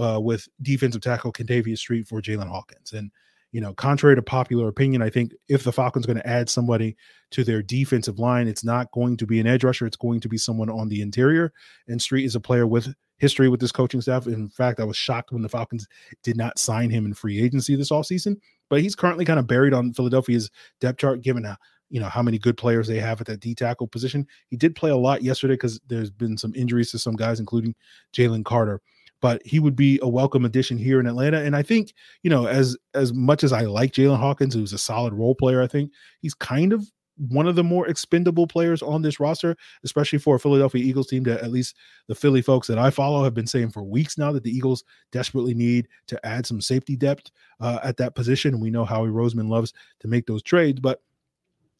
uh, 0.00 0.20
with 0.20 0.48
defensive 0.62 1.02
tackle 1.02 1.32
Kentavius 1.32 1.78
Street 1.78 2.06
for 2.06 2.20
Jalen 2.20 2.48
Hawkins. 2.48 2.92
And, 2.92 3.10
you 3.52 3.60
know, 3.60 3.72
contrary 3.74 4.16
to 4.16 4.22
popular 4.22 4.68
opinion, 4.68 5.02
I 5.02 5.10
think 5.10 5.32
if 5.48 5.64
the 5.64 5.72
Falcons 5.72 6.06
going 6.06 6.18
to 6.18 6.26
add 6.26 6.48
somebody 6.50 6.96
to 7.30 7.44
their 7.44 7.62
defensive 7.62 8.18
line, 8.18 8.48
it's 8.48 8.64
not 8.64 8.90
going 8.92 9.16
to 9.18 9.26
be 9.26 9.40
an 9.40 9.46
edge 9.46 9.64
rusher. 9.64 9.86
It's 9.86 9.96
going 9.96 10.20
to 10.20 10.28
be 10.28 10.38
someone 10.38 10.68
on 10.68 10.88
the 10.88 11.00
interior. 11.00 11.52
And 11.88 12.00
Street 12.00 12.24
is 12.24 12.34
a 12.34 12.40
player 12.40 12.66
with 12.66 12.92
history 13.18 13.48
with 13.48 13.60
this 13.60 13.72
coaching 13.72 14.00
staff. 14.00 14.26
In 14.26 14.48
fact, 14.48 14.80
I 14.80 14.84
was 14.84 14.96
shocked 14.96 15.32
when 15.32 15.42
the 15.42 15.48
Falcons 15.48 15.86
did 16.22 16.36
not 16.36 16.58
sign 16.58 16.90
him 16.90 17.06
in 17.06 17.14
free 17.14 17.42
agency 17.42 17.76
this 17.76 17.90
offseason. 17.90 18.36
But 18.68 18.80
he's 18.80 18.96
currently 18.96 19.24
kind 19.24 19.38
of 19.38 19.46
buried 19.46 19.72
on 19.72 19.94
Philadelphia's 19.94 20.50
depth 20.80 20.98
chart, 20.98 21.22
given 21.22 21.44
how 21.44 21.56
you 21.88 22.00
know 22.00 22.08
how 22.08 22.22
many 22.22 22.38
good 22.38 22.56
players 22.56 22.88
they 22.88 22.98
have 22.98 23.20
at 23.20 23.26
that 23.28 23.40
D 23.40 23.54
tackle 23.54 23.86
position. 23.86 24.26
He 24.48 24.56
did 24.56 24.74
play 24.74 24.90
a 24.90 24.96
lot 24.96 25.22
yesterday 25.22 25.54
because 25.54 25.80
there's 25.86 26.10
been 26.10 26.36
some 26.36 26.52
injuries 26.54 26.90
to 26.90 26.98
some 26.98 27.14
guys, 27.14 27.38
including 27.38 27.74
Jalen 28.12 28.44
Carter 28.44 28.80
but 29.20 29.40
he 29.44 29.58
would 29.58 29.76
be 29.76 29.98
a 30.02 30.08
welcome 30.08 30.44
addition 30.44 30.78
here 30.78 31.00
in 31.00 31.06
Atlanta. 31.06 31.42
And 31.42 31.56
I 31.56 31.62
think, 31.62 31.94
you 32.22 32.30
know, 32.30 32.46
as 32.46 32.76
as 32.94 33.12
much 33.12 33.44
as 33.44 33.52
I 33.52 33.62
like 33.62 33.92
Jaylinn 33.92 34.18
Hawkins, 34.18 34.54
who's 34.54 34.72
a 34.72 34.78
solid 34.78 35.14
role 35.14 35.34
player, 35.34 35.62
I 35.62 35.66
think 35.66 35.92
he's 36.20 36.34
kind 36.34 36.72
of 36.72 36.90
one 37.16 37.46
of 37.46 37.56
the 37.56 37.64
more 37.64 37.88
expendable 37.88 38.46
players 38.46 38.82
on 38.82 39.02
this 39.02 39.18
roster, 39.18 39.56
especially 39.84 40.18
for 40.18 40.36
a 40.36 40.40
Philadelphia 40.40 40.84
Eagles 40.84 41.06
team 41.06 41.22
that 41.24 41.40
at 41.40 41.50
least 41.50 41.76
the 42.08 42.14
Philly 42.14 42.42
folks 42.42 42.68
that 42.68 42.78
I 42.78 42.90
follow 42.90 43.24
have 43.24 43.34
been 43.34 43.46
saying 43.46 43.70
for 43.70 43.82
weeks 43.82 44.18
now 44.18 44.32
that 44.32 44.42
the 44.42 44.54
Eagles 44.54 44.84
desperately 45.12 45.54
need 45.54 45.88
to 46.08 46.26
add 46.26 46.44
some 46.44 46.60
safety 46.60 46.94
depth 46.94 47.30
uh, 47.60 47.78
at 47.82 47.96
that 47.96 48.14
position. 48.14 48.60
We 48.60 48.70
know 48.70 48.84
Howie 48.84 49.08
Roseman 49.08 49.48
loves 49.48 49.72
to 50.00 50.08
make 50.08 50.26
those 50.26 50.42
trades, 50.42 50.78
but 50.80 51.00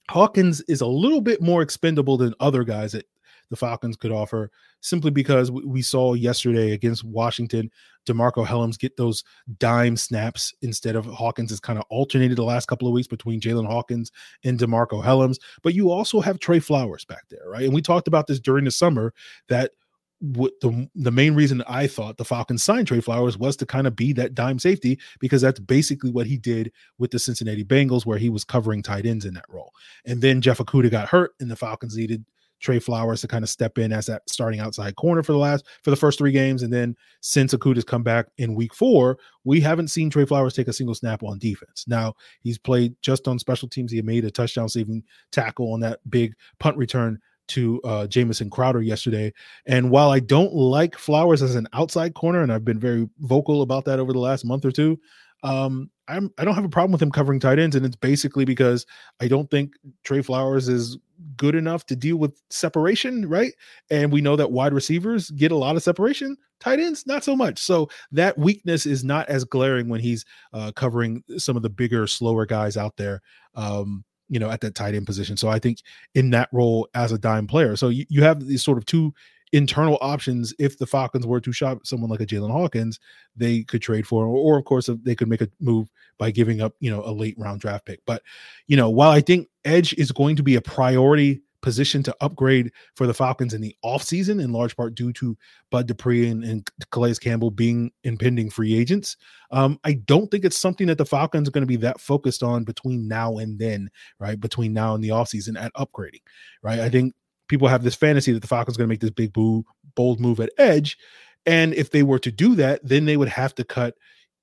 Hawkins 0.08 0.62
is 0.62 0.80
a 0.80 0.86
little 0.86 1.20
bit 1.20 1.42
more 1.42 1.62
expendable 1.62 2.16
than 2.16 2.34
other 2.40 2.64
guys 2.64 2.92
that 2.92 3.06
the 3.50 3.56
Falcons 3.56 3.96
could 3.96 4.12
offer 4.12 4.50
simply 4.80 5.10
because 5.10 5.50
we 5.50 5.82
saw 5.82 6.14
yesterday 6.14 6.72
against 6.72 7.04
Washington, 7.04 7.70
DeMarcco 8.06 8.46
Hellams 8.46 8.78
get 8.78 8.96
those 8.96 9.24
dime 9.58 9.96
snaps 9.96 10.54
instead 10.62 10.96
of 10.96 11.06
Hawkins 11.06 11.50
has 11.50 11.60
kind 11.60 11.78
of 11.78 11.84
alternated 11.90 12.38
the 12.38 12.44
last 12.44 12.66
couple 12.66 12.88
of 12.88 12.94
weeks 12.94 13.08
between 13.08 13.40
Jaylinn 13.40 13.66
Hawkins 13.66 14.12
and 14.44 14.58
DeMarcco 14.58 15.04
Hellams. 15.04 15.38
But 15.62 15.74
you 15.74 15.90
also 15.90 16.20
have 16.20 16.38
Trey 16.38 16.60
Flowers 16.60 17.04
back 17.04 17.24
there, 17.28 17.48
right? 17.48 17.64
And 17.64 17.74
we 17.74 17.82
talked 17.82 18.08
about 18.08 18.26
this 18.26 18.40
during 18.40 18.64
the 18.64 18.70
summer 18.70 19.12
that 19.48 19.72
what 20.20 20.52
the 20.62 20.88
the 20.94 21.10
main 21.10 21.34
reason 21.34 21.62
I 21.68 21.86
thought 21.86 22.16
the 22.16 22.24
Falcons 22.24 22.62
signed 22.62 22.86
Trey 22.86 23.00
Flowers 23.00 23.36
was 23.36 23.56
to 23.58 23.66
kind 23.66 23.86
of 23.86 23.94
be 23.94 24.12
that 24.14 24.34
dime 24.34 24.58
safety 24.58 24.98
because 25.20 25.42
that's 25.42 25.60
basically 25.60 26.10
what 26.10 26.26
he 26.26 26.38
did 26.38 26.72
with 26.98 27.10
the 27.10 27.18
Cincinnati 27.18 27.64
Bengals, 27.64 28.06
where 28.06 28.18
he 28.18 28.30
was 28.30 28.44
covering 28.44 28.82
tight 28.82 29.04
ends 29.04 29.26
in 29.26 29.34
that 29.34 29.44
role. 29.48 29.72
And 30.06 30.22
then 30.22 30.40
Jeff 30.40 30.58
Okudah 30.58 30.90
got 30.90 31.08
hurt, 31.08 31.32
and 31.38 31.50
the 31.50 31.56
Falcons 31.56 31.96
needed 31.96 32.24
Trey 32.60 32.78
Flowers 32.78 33.20
to 33.20 33.28
kind 33.28 33.44
of 33.44 33.50
step 33.50 33.78
in 33.78 33.92
as 33.92 34.06
that 34.06 34.22
starting 34.28 34.60
outside 34.60 34.96
corner 34.96 35.22
for 35.22 35.32
the 35.32 35.38
last 35.38 35.66
for 35.82 35.90
the 35.90 35.96
first 35.96 36.18
three 36.18 36.32
games, 36.32 36.62
and 36.62 36.72
then 36.72 36.96
since 37.20 37.54
Okudah's 37.54 37.84
come 37.84 38.02
back 38.02 38.26
in 38.38 38.54
week 38.54 38.74
four, 38.74 39.18
we 39.44 39.60
haven't 39.60 39.88
seen 39.88 40.10
Trey 40.10 40.24
Flowers 40.24 40.54
take 40.54 40.68
a 40.68 40.72
single 40.72 40.94
snap 40.94 41.22
on 41.22 41.38
defense. 41.38 41.84
Now 41.86 42.14
he's 42.40 42.58
played 42.58 42.94
just 43.02 43.28
on 43.28 43.38
special 43.38 43.68
teams. 43.68 43.92
He 43.92 44.02
made 44.02 44.24
a 44.24 44.30
touchdown 44.30 44.68
saving 44.68 45.02
tackle 45.32 45.72
on 45.72 45.80
that 45.80 46.00
big 46.08 46.34
punt 46.58 46.76
return 46.76 47.20
to 47.48 47.80
uh, 47.82 48.06
Jamison 48.06 48.50
Crowder 48.50 48.82
yesterday. 48.82 49.32
And 49.66 49.90
while 49.90 50.10
I 50.10 50.20
don't 50.20 50.52
like 50.52 50.98
Flowers 50.98 51.42
as 51.42 51.54
an 51.54 51.68
outside 51.72 52.14
corner, 52.14 52.42
and 52.42 52.52
I've 52.52 52.64
been 52.64 52.80
very 52.80 53.08
vocal 53.20 53.62
about 53.62 53.84
that 53.84 54.00
over 54.00 54.12
the 54.12 54.18
last 54.18 54.44
month 54.44 54.64
or 54.64 54.72
two, 54.72 54.98
um, 55.46 55.90
I'm 56.08 56.32
I 56.38 56.44
don't 56.44 56.56
have 56.56 56.64
a 56.64 56.68
problem 56.68 56.90
with 56.90 57.00
him 57.00 57.12
covering 57.12 57.38
tight 57.38 57.60
ends, 57.60 57.76
and 57.76 57.86
it's 57.86 57.94
basically 57.94 58.44
because 58.44 58.84
I 59.20 59.28
don't 59.28 59.48
think 59.48 59.74
Trey 60.02 60.20
Flowers 60.20 60.68
is 60.68 60.98
good 61.36 61.54
enough 61.54 61.86
to 61.86 61.94
deal 61.94 62.16
with 62.16 62.42
separation, 62.50 63.28
right? 63.28 63.52
And 63.88 64.12
we 64.12 64.20
know 64.20 64.34
that 64.34 64.50
wide 64.50 64.72
receivers 64.72 65.30
get 65.30 65.52
a 65.52 65.56
lot 65.56 65.76
of 65.76 65.84
separation, 65.84 66.36
tight 66.58 66.80
ends 66.80 67.06
not 67.06 67.22
so 67.22 67.36
much. 67.36 67.60
So 67.60 67.88
that 68.10 68.36
weakness 68.36 68.86
is 68.86 69.04
not 69.04 69.28
as 69.28 69.44
glaring 69.44 69.88
when 69.88 70.00
he's 70.00 70.24
uh, 70.52 70.72
covering 70.72 71.22
some 71.38 71.56
of 71.56 71.62
the 71.62 71.70
bigger, 71.70 72.08
slower 72.08 72.44
guys 72.44 72.76
out 72.76 72.96
there. 72.96 73.22
Um, 73.54 74.04
you 74.28 74.40
know, 74.40 74.50
at 74.50 74.60
that 74.62 74.74
tight 74.74 74.96
end 74.96 75.06
position. 75.06 75.36
So 75.36 75.48
I 75.48 75.60
think 75.60 75.78
in 76.16 76.30
that 76.30 76.48
role 76.52 76.88
as 76.94 77.12
a 77.12 77.18
dime 77.18 77.46
player. 77.46 77.76
So 77.76 77.90
you, 77.90 78.04
you 78.08 78.24
have 78.24 78.44
these 78.44 78.64
sort 78.64 78.76
of 78.76 78.84
two 78.84 79.14
internal 79.52 79.98
options 80.00 80.54
if 80.58 80.78
the 80.78 80.86
Falcons 80.86 81.26
were 81.26 81.40
to 81.40 81.52
shop 81.52 81.86
someone 81.86 82.10
like 82.10 82.20
a 82.20 82.26
Jaylinn 82.26 82.50
Hawkins, 82.50 82.98
they 83.36 83.62
could 83.62 83.82
trade 83.82 84.06
for, 84.06 84.26
or, 84.26 84.58
of 84.58 84.64
course 84.64 84.88
they 85.02 85.14
could 85.14 85.28
make 85.28 85.40
a 85.40 85.48
move 85.60 85.88
by 86.18 86.30
giving 86.30 86.60
up, 86.60 86.74
you 86.80 86.90
know, 86.90 87.02
a 87.04 87.12
late 87.12 87.36
round 87.38 87.60
draft 87.60 87.84
pick. 87.84 88.00
But 88.06 88.22
you 88.66 88.76
know, 88.76 88.90
while 88.90 89.10
I 89.10 89.20
think 89.20 89.48
edge 89.64 89.92
is 89.94 90.12
going 90.12 90.36
to 90.36 90.42
be 90.42 90.56
a 90.56 90.60
priority 90.60 91.42
position 91.66 92.00
to 92.00 92.14
upgrade 92.20 92.70
for 92.94 93.08
the 93.08 93.14
Falcons 93.14 93.52
in 93.52 93.60
the 93.60 93.74
offseason, 93.84 94.40
in 94.40 94.52
large 94.52 94.76
part 94.76 94.94
due 94.94 95.12
to 95.14 95.36
Bud 95.70 95.88
Dupree 95.88 96.28
and, 96.28 96.44
and 96.44 96.70
Calais 96.92 97.14
Campbell 97.14 97.50
being 97.50 97.90
impending 98.04 98.50
free 98.50 98.78
agents. 98.78 99.16
Um, 99.50 99.80
I 99.82 99.94
don't 99.94 100.30
think 100.30 100.44
it's 100.44 100.56
something 100.56 100.86
that 100.86 100.96
the 100.96 101.04
Falcons 101.04 101.48
are 101.48 101.50
going 101.50 101.62
to 101.62 101.66
be 101.66 101.74
that 101.76 102.00
focused 102.00 102.44
on 102.44 102.62
between 102.62 103.08
now 103.08 103.38
and 103.38 103.58
then, 103.58 103.90
right? 104.20 104.38
Between 104.38 104.72
now 104.72 104.94
and 104.94 105.02
the 105.02 105.08
offseason 105.08 105.60
at 105.60 105.74
upgrading, 105.74 106.22
right? 106.62 106.78
I 106.78 106.88
think 106.88 107.14
people 107.48 107.68
have 107.68 107.82
this 107.84 107.94
fantasy 107.94 108.32
that 108.32 108.40
the 108.40 108.48
Falcons 108.48 108.76
are 108.76 108.78
going 108.78 108.88
to 108.88 108.92
make 108.92 109.00
this 109.00 109.10
big 109.10 109.32
boo 109.32 109.64
bold 109.94 110.20
move 110.20 110.40
at 110.40 110.50
edge. 110.58 110.98
And 111.44 111.74
if 111.74 111.90
they 111.90 112.02
were 112.02 112.18
to 112.18 112.32
do 112.32 112.54
that, 112.56 112.80
then 112.82 113.04
they 113.04 113.16
would 113.16 113.28
have 113.28 113.54
to 113.56 113.64
cut 113.64 113.94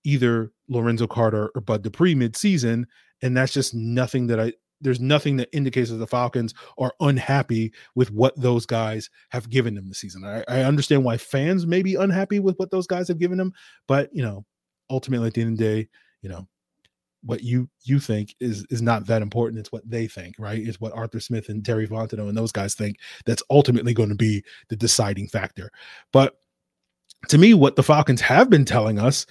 either 0.03 0.51
Lorenzo 0.67 1.07
Carter 1.07 1.51
or 1.55 1.61
Bud 1.61 1.83
Dupree 1.83 2.15
mid-season, 2.15 2.87
and 3.21 3.35
that's 3.35 3.53
just 3.53 3.73
nothing 3.73 4.27
that 4.27 4.39
I. 4.39 4.53
There's 4.81 4.99
nothing 4.99 5.37
that 5.37 5.47
indicates 5.53 5.89
that 5.91 5.95
the 5.95 6.07
Falcons 6.07 6.53
are 6.77 6.93
unhappy 6.99 7.71
with 7.95 8.11
what 8.11 8.33
those 8.35 8.65
guys 8.65 9.09
have 9.29 9.49
given 9.49 9.75
them 9.75 9.87
this 9.87 9.99
season. 9.99 10.25
I, 10.25 10.43
I 10.49 10.63
understand 10.63 11.05
why 11.05 11.15
fans 11.15 11.65
may 11.65 11.81
be 11.81 11.95
unhappy 11.95 12.39
with 12.39 12.57
what 12.57 12.69
those 12.69 12.85
guys 12.85 13.07
have 13.07 13.17
given 13.17 13.37
them, 13.37 13.53
but 13.87 14.09
you 14.11 14.21
know, 14.21 14.45
ultimately 14.89 15.27
at 15.27 15.35
the 15.35 15.41
end 15.41 15.53
of 15.53 15.57
the 15.57 15.63
day, 15.63 15.89
you 16.21 16.27
know, 16.27 16.49
what 17.25 17.43
you 17.43 17.69
you 17.83 17.99
think 17.99 18.35
is 18.39 18.65
is 18.69 18.81
not 18.81 19.05
that 19.07 19.21
important. 19.21 19.59
It's 19.59 19.71
what 19.71 19.89
they 19.89 20.07
think, 20.07 20.35
right? 20.37 20.61
It's 20.61 20.79
what 20.79 20.93
Arthur 20.93 21.19
Smith 21.19 21.49
and 21.49 21.63
Terry 21.63 21.87
Fontenot 21.87 22.27
and 22.29 22.37
those 22.37 22.51
guys 22.51 22.75
think 22.75 22.97
that's 23.25 23.43
ultimately 23.49 23.93
going 23.93 24.09
to 24.09 24.15
be 24.15 24.43
the 24.69 24.75
deciding 24.75 25.27
factor. 25.27 25.71
But 26.11 26.35
to 27.29 27.37
me, 27.37 27.53
what 27.53 27.75
the 27.75 27.83
Falcons 27.83 28.21
have 28.21 28.49
been 28.49 28.65
telling 28.65 28.99
us, 28.99 29.25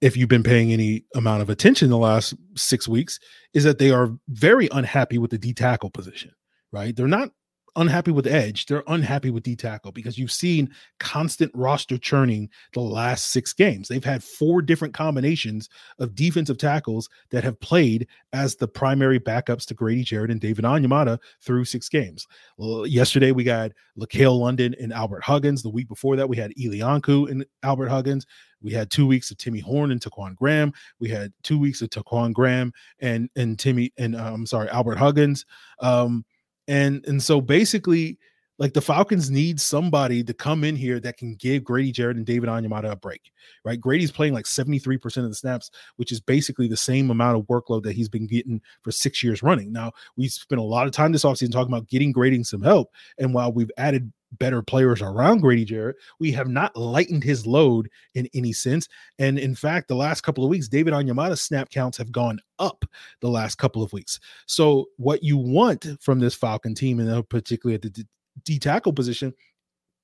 if 0.00 0.16
you've 0.16 0.28
been 0.28 0.42
paying 0.42 0.72
any 0.72 1.04
amount 1.14 1.42
of 1.42 1.50
attention 1.50 1.90
the 1.90 1.98
last 1.98 2.34
six 2.56 2.86
weeks, 2.86 3.18
is 3.54 3.64
that 3.64 3.78
they 3.78 3.90
are 3.90 4.10
very 4.28 4.68
unhappy 4.72 5.18
with 5.18 5.30
the 5.30 5.38
D 5.38 5.52
tackle 5.52 5.90
position, 5.90 6.32
right? 6.72 6.94
They're 6.94 7.08
not 7.08 7.30
unhappy 7.76 8.10
with 8.10 8.26
edge. 8.26 8.66
They're 8.66 8.84
unhappy 8.86 9.30
with 9.30 9.42
D 9.42 9.56
tackle 9.56 9.92
because 9.92 10.18
you've 10.18 10.32
seen 10.32 10.70
constant 10.98 11.50
roster 11.54 11.98
churning 11.98 12.50
the 12.72 12.80
last 12.80 13.30
six 13.30 13.52
games. 13.52 13.88
They've 13.88 14.04
had 14.04 14.22
four 14.22 14.62
different 14.62 14.94
combinations 14.94 15.68
of 15.98 16.14
defensive 16.14 16.58
tackles 16.58 17.08
that 17.30 17.44
have 17.44 17.60
played 17.60 18.06
as 18.32 18.56
the 18.56 18.68
primary 18.68 19.18
backups 19.18 19.66
to 19.66 19.74
Grady 19.74 20.04
Jarrett 20.04 20.30
and 20.30 20.40
David 20.40 20.64
Onyemata 20.64 21.18
through 21.40 21.64
six 21.64 21.88
games. 21.88 22.26
Well, 22.56 22.86
yesterday 22.86 23.32
we 23.32 23.44
got 23.44 23.72
LaCale 23.98 24.38
London 24.38 24.74
and 24.80 24.92
Albert 24.92 25.24
Huggins. 25.24 25.62
The 25.62 25.70
week 25.70 25.88
before 25.88 26.16
that 26.16 26.28
we 26.28 26.36
had 26.36 26.58
Eli 26.58 26.78
Ankou 26.78 27.30
and 27.30 27.44
Albert 27.62 27.88
Huggins. 27.88 28.26
We 28.62 28.72
had 28.72 28.90
two 28.90 29.06
weeks 29.06 29.30
of 29.30 29.38
Timmy 29.38 29.58
Horn 29.58 29.90
and 29.90 30.00
Ta'Quon 30.00 30.36
Graham. 30.36 30.72
We 31.00 31.08
had 31.08 31.32
two 31.42 31.58
weeks 31.58 31.82
of 31.82 31.90
Ta'Quon 31.90 32.32
Graham 32.32 32.72
and 33.00 33.28
and 33.36 33.58
Timmy 33.58 33.92
and 33.98 34.14
uh, 34.14 34.32
I'm 34.32 34.46
sorry 34.46 34.68
Albert 34.68 34.96
Huggins. 34.96 35.44
Um, 35.80 36.24
and 36.68 37.04
and 37.06 37.22
so 37.22 37.40
basically, 37.40 38.18
like 38.58 38.74
the 38.74 38.80
Falcons 38.80 39.30
need 39.30 39.60
somebody 39.60 40.22
to 40.22 40.32
come 40.32 40.62
in 40.62 40.76
here 40.76 41.00
that 41.00 41.16
can 41.16 41.34
give 41.34 41.64
Grady 41.64 41.90
Jarrett 41.90 42.16
and 42.16 42.26
David 42.26 42.48
Onyemata 42.48 42.92
a 42.92 42.96
break, 42.96 43.32
right? 43.64 43.80
Grady's 43.80 44.12
playing 44.12 44.34
like 44.34 44.44
73% 44.44 45.16
of 45.16 45.28
the 45.28 45.34
snaps, 45.34 45.70
which 45.96 46.12
is 46.12 46.20
basically 46.20 46.68
the 46.68 46.76
same 46.76 47.10
amount 47.10 47.38
of 47.38 47.46
workload 47.46 47.82
that 47.82 47.94
he's 47.94 48.08
been 48.08 48.26
getting 48.26 48.60
for 48.82 48.92
six 48.92 49.22
years 49.22 49.42
running. 49.42 49.72
Now, 49.72 49.92
we 50.16 50.28
spent 50.28 50.60
a 50.60 50.64
lot 50.64 50.86
of 50.86 50.92
time 50.92 51.12
this 51.12 51.24
offseason 51.24 51.50
talking 51.50 51.72
about 51.72 51.88
getting 51.88 52.12
grading 52.12 52.44
some 52.44 52.62
help. 52.62 52.90
And 53.18 53.34
while 53.34 53.52
we've 53.52 53.70
added 53.78 54.12
better 54.38 54.62
players 54.62 55.02
around 55.02 55.40
Grady 55.40 55.64
Jarrett. 55.64 55.96
We 56.18 56.32
have 56.32 56.48
not 56.48 56.76
lightened 56.76 57.24
his 57.24 57.46
load 57.46 57.88
in 58.14 58.28
any 58.34 58.52
sense. 58.52 58.88
And 59.18 59.38
in 59.38 59.54
fact, 59.54 59.88
the 59.88 59.96
last 59.96 60.22
couple 60.22 60.44
of 60.44 60.50
weeks, 60.50 60.68
David 60.68 60.94
Onyemata's 60.94 61.42
snap 61.42 61.70
counts 61.70 61.98
have 61.98 62.12
gone 62.12 62.40
up 62.58 62.84
the 63.20 63.28
last 63.28 63.56
couple 63.56 63.82
of 63.82 63.92
weeks. 63.92 64.18
So 64.46 64.86
what 64.96 65.22
you 65.22 65.36
want 65.36 65.86
from 66.00 66.18
this 66.18 66.34
Falcon 66.34 66.74
team, 66.74 67.00
and 67.00 67.10
uh, 67.10 67.22
particularly 67.22 67.74
at 67.74 67.82
the 67.82 68.06
D 68.44 68.58
tackle 68.58 68.92
position, 68.92 69.34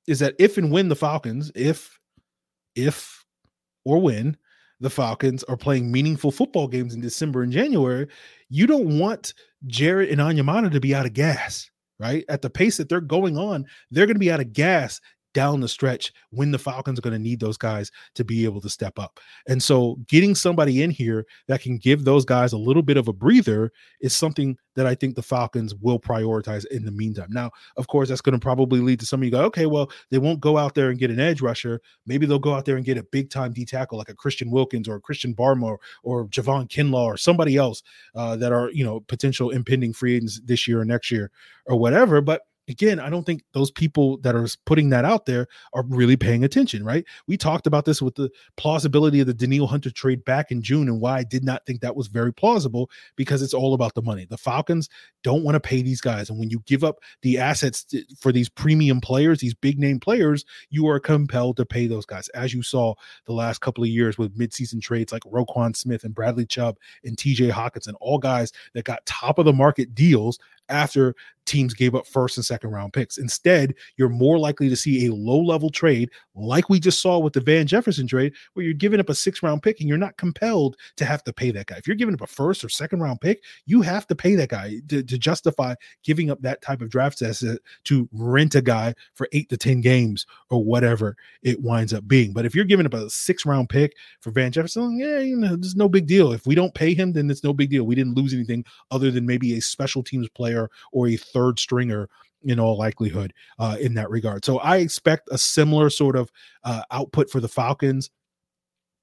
is 0.07 0.19
that 0.21 0.35
if 0.39 0.59
and 0.59 0.71
when 0.71 0.89
the 0.89 0.97
Falcons, 0.97 1.51
if, 1.55 1.99
if, 2.75 3.25
or 3.85 4.01
when 4.01 4.37
the 4.81 4.91
Falcons 4.91 5.43
are 5.45 5.57
playing 5.57 5.91
meaningful 5.91 6.31
football 6.31 6.69
games 6.69 6.95
in 6.95 7.01
December 7.01 7.43
and 7.43 7.53
January, 7.53 8.07
you 8.49 8.67
don't 8.67 8.99
want 8.99 9.35
Jarrett 9.67 10.11
and 10.11 10.21
Onyemata 10.21 10.71
to 10.71 10.81
be 10.81 10.95
out 10.95 11.07
of 11.07 11.15
gas 11.15 11.71
right? 11.99 12.25
At 12.29 12.43
the 12.43 12.51
pace 12.51 12.77
that 12.77 12.89
they're 12.89 13.01
going 13.01 13.37
on, 13.37 13.67
they're 13.91 14.07
going 14.07 14.17
to 14.17 14.21
be 14.21 14.33
out 14.33 14.41
of 14.41 14.53
gas 14.53 15.01
down 15.35 15.61
the 15.61 15.69
stretch 15.69 16.13
when 16.31 16.51
the 16.51 16.59
Falcons 16.59 16.99
are 16.99 17.03
going 17.03 17.13
to 17.13 17.19
need 17.19 17.41
those 17.41 17.57
guys 17.57 17.91
to 18.15 18.25
be 18.25 18.45
able 18.45 18.61
to 18.61 18.71
step 18.71 18.99
up. 18.99 19.21
And 19.47 19.63
so 19.63 19.97
getting 20.09 20.35
somebody 20.35 20.83
in 20.83 20.91
here 20.91 21.27
that 21.49 21.61
can 21.61 21.79
give 21.79 22.05
those 22.05 22.25
guys 22.25 22.53
a 22.53 22.59
little 22.59 22.83
bit 22.83 22.97
of 22.97 23.09
a 23.09 23.13
breather 23.13 23.73
is 24.01 24.15
something 24.15 24.57
that 24.75 24.87
I 24.87 24.95
think 24.95 25.17
the 25.17 25.23
Falcons 25.23 25.75
will 25.75 25.99
prioritize 25.99 26.65
in 26.67 26.85
the 26.85 26.93
meantime. 26.93 27.29
Now, 27.31 27.51
of 27.77 27.89
course, 27.89 28.09
that's 28.09 28.21
going 28.21 28.39
to 28.39 28.39
probably 28.39 28.81
lead 28.81 29.01
to 29.01 29.07
some 29.07 29.21
of 29.21 29.25
you 29.25 29.31
go, 29.31 29.43
okay, 29.43 29.67
well, 29.67 29.91
they 30.11 30.19
won't 30.19 30.41
go 30.41 30.57
out 30.57 30.75
there 30.75 30.91
and 30.91 30.99
get 30.99 31.11
an 31.11 31.19
edge 31.19 31.41
rusher. 31.41 31.81
Maybe 32.07 32.27
they'll 32.27 32.39
go 32.39 32.55
out 32.55 32.65
there 32.65 32.77
and 32.77 32.85
get 32.85 32.97
a 32.97 33.03
big 33.03 33.29
time 33.29 33.53
D 33.53 33.65
tackle 33.65 33.99
like 33.99 34.09
a 34.09 34.15
Christian 34.15 34.51
Wilkins 34.51 34.89
or 34.89 34.95
a 34.95 35.01
Christian 35.01 35.35
Barmore 35.35 35.79
or 36.05 36.29
Javon 36.29 36.69
Kinlaw 36.69 37.07
or 37.07 37.17
somebody 37.17 37.57
else 37.57 37.83
uh, 38.15 38.37
that 38.37 38.53
are, 38.53 38.71
you 38.71 38.85
know, 38.85 39.01
potential 39.01 39.51
impending 39.51 39.93
free 39.93 40.15
agents 40.15 40.41
this 40.45 40.69
year 40.69 40.81
or 40.81 40.85
next 40.85 41.11
year 41.11 41.31
or 41.67 41.77
whatever. 41.77 42.21
But 42.21 42.43
again, 42.69 43.01
I 43.01 43.09
don't 43.11 43.25
think 43.25 43.43
those 43.53 43.71
people 43.71 44.19
that 44.19 44.35
are 44.35 44.47
putting 44.67 44.91
that 44.91 45.05
out 45.05 45.27
there 45.27 45.47
are 45.73 45.85
really 45.89 46.17
paying 46.17 46.45
attention, 46.45 46.85
right? 46.85 47.05
We 47.27 47.37
talked 47.37 47.67
about 47.67 47.85
this 47.85 48.03
with 48.03 48.15
the 48.15 48.31
plausibility 48.57 49.21
of 49.21 49.27
the 49.27 49.35
Danielle 49.35 49.67
Hunter 49.67 49.91
trade 49.91 50.25
back 50.25 50.51
in 50.51 50.63
June 50.63 50.89
and 50.89 51.01
why 51.01 51.19
I 51.19 51.25
did 51.25 51.45
not 51.45 51.65
think 51.67 51.81
that 51.81 51.97
was 51.97 52.09
very 52.09 52.33
plausible 52.33 52.91
because 53.17 53.43
it's 53.43 53.55
all 53.55 53.75
about 53.75 53.95
the 53.95 54.03
money. 54.03 54.27
The 54.29 54.37
Falcons 54.37 54.89
don't 55.23 55.45
want 55.45 55.55
to 55.55 55.61
pay 55.61 55.83
these 55.83 56.01
guys. 56.01 56.31
And 56.31 56.39
when 56.39 56.51
you 56.51 56.63
give 56.67 56.85
up 56.85 56.99
the 57.23 57.39
assets 57.39 57.87
for 58.21 58.33
these 58.33 58.49
premium 58.49 59.01
players, 59.01 59.41
these 59.41 59.55
big 59.55 59.79
name 59.79 59.99
players, 60.01 60.45
you 60.71 60.87
are 60.89 61.01
compelled 61.01 61.57
to 61.57 61.67
pay 61.67 61.87
those 61.87 62.07
guys, 62.07 62.29
as 62.31 62.53
you 62.53 62.63
saw 62.63 62.95
the 63.27 63.33
last 63.33 63.61
couple 63.61 63.83
of 63.83 63.91
years 63.91 64.19
with 64.19 64.39
midseason 64.39 64.81
trades 64.81 65.13
like 65.13 65.23
Roquan 65.23 65.75
Smith 65.75 66.05
and 66.05 66.15
Bradley 66.15 66.47
Chubb 66.47 66.77
and 67.05 67.17
TJ 67.17 67.51
Hockenson, 67.51 67.95
all 68.01 68.19
guys 68.19 68.53
that 68.75 68.85
got 68.85 69.05
top 69.07 69.39
of 69.39 69.45
the 69.45 69.53
market 69.53 69.95
deals 69.95 70.39
after 70.69 71.15
teams 71.49 71.75
gave 71.75 71.95
up 71.95 72.07
first 72.07 72.37
and 72.37 72.45
second 72.45 72.71
round 72.71 72.93
picks. 72.93 73.19
Instead, 73.19 73.75
you're 73.97 74.09
more 74.09 74.39
likely 74.39 74.69
to 74.69 74.77
see 74.77 75.07
a 75.07 75.15
low 75.15 75.41
level 75.41 75.71
trade 75.71 76.11
like 76.35 76.69
we 76.69 76.79
just 76.79 77.01
saw 77.01 77.19
with 77.19 77.33
the 77.33 77.41
Van 77.41 77.67
Jefferson 77.67 78.07
trade, 78.07 78.33
where 78.53 78.65
you're 78.65 78.75
giving 78.75 79.01
up 79.01 79.09
a 79.09 79.15
six 79.15 79.43
round 79.43 79.63
pick 79.63 79.81
and 79.81 79.89
you're 79.89 79.99
not 79.99 80.17
compelled 80.17 80.77
to 80.97 81.05
have 81.05 81.25
to 81.25 81.33
pay 81.33 81.51
that 81.51 81.67
guy. 81.67 81.77
If 81.77 81.87
you're 81.87 81.97
giving 81.97 82.15
up 82.15 82.21
a 82.21 82.27
first 82.27 82.63
or 82.63 82.69
second 82.69 83.01
round 83.01 83.21
pick, 83.21 83.43
you 83.67 83.83
have 83.83 84.07
to 84.09 84.15
pay 84.15 84.35
that 84.37 84.51
guy 84.51 84.75
to, 84.89 85.03
to 85.03 85.19
justify 85.19 85.75
giving 86.05 86.31
up 86.31 86.41
that 86.43 86.63
type 86.63 86.83
of 86.83 86.91
draft 86.91 87.23
asset 87.23 87.59
to 87.85 88.09
rent 88.13 88.55
a 88.55 88.63
guy 88.63 88.95
for 89.15 89.29
eight 89.33 89.49
to 89.49 89.57
10 89.57 89.81
games 89.81 90.27
or 90.51 90.63
whatever 90.63 91.17
it 91.43 91.61
winds 91.61 91.95
up 91.95 92.07
being. 92.07 92.33
But 92.33 92.45
if 92.45 92.55
you're 92.55 92.65
giving 92.65 92.87
up 92.87 92.95
a 92.95 93.09
six 93.11 93.47
round 93.47 93.69
pick 93.69 93.95
for 94.21 94.31
Van 94.31 94.53
Jefferson, 94.53 94.99
yeah, 94.99 95.19
you 95.19 95.37
know, 95.37 95.57
there's 95.57 95.77
no 95.77 95.89
big 95.89 96.07
deal. 96.07 96.33
If 96.33 96.47
we 96.47 96.55
don't 96.55 96.75
pay 96.75 96.95
him, 96.95 97.13
then 97.13 97.31
it's 97.31 97.45
no 97.45 97.53
big 97.53 97.71
deal. 97.71 97.85
We 97.85 97.95
didn't 97.95 98.17
lose 98.17 98.35
anything 98.35 98.65
other 98.91 99.11
than 99.11 99.27
maybe 99.27 99.57
a 99.57 99.61
special 99.61 100.03
teams 100.03 100.29
player 100.29 100.58
player 100.59 100.71
or 100.93 101.09
a 101.09 101.17
third 101.17 101.59
stringer 101.59 102.09
in 102.43 102.61
all 102.61 102.79
likelihood 102.79 103.33
uh, 103.59 103.77
in 103.81 103.95
that 103.95 104.11
regard. 104.11 104.45
So 104.45 104.59
I 104.59 104.79
expect 104.79 105.29
a 105.31 105.39
similar 105.39 105.91
sort 105.91 106.17
of 106.17 106.31
uh, 106.65 106.83
output 106.91 107.31
for 107.31 107.41
the 107.41 107.49
Falcons. 107.49 108.11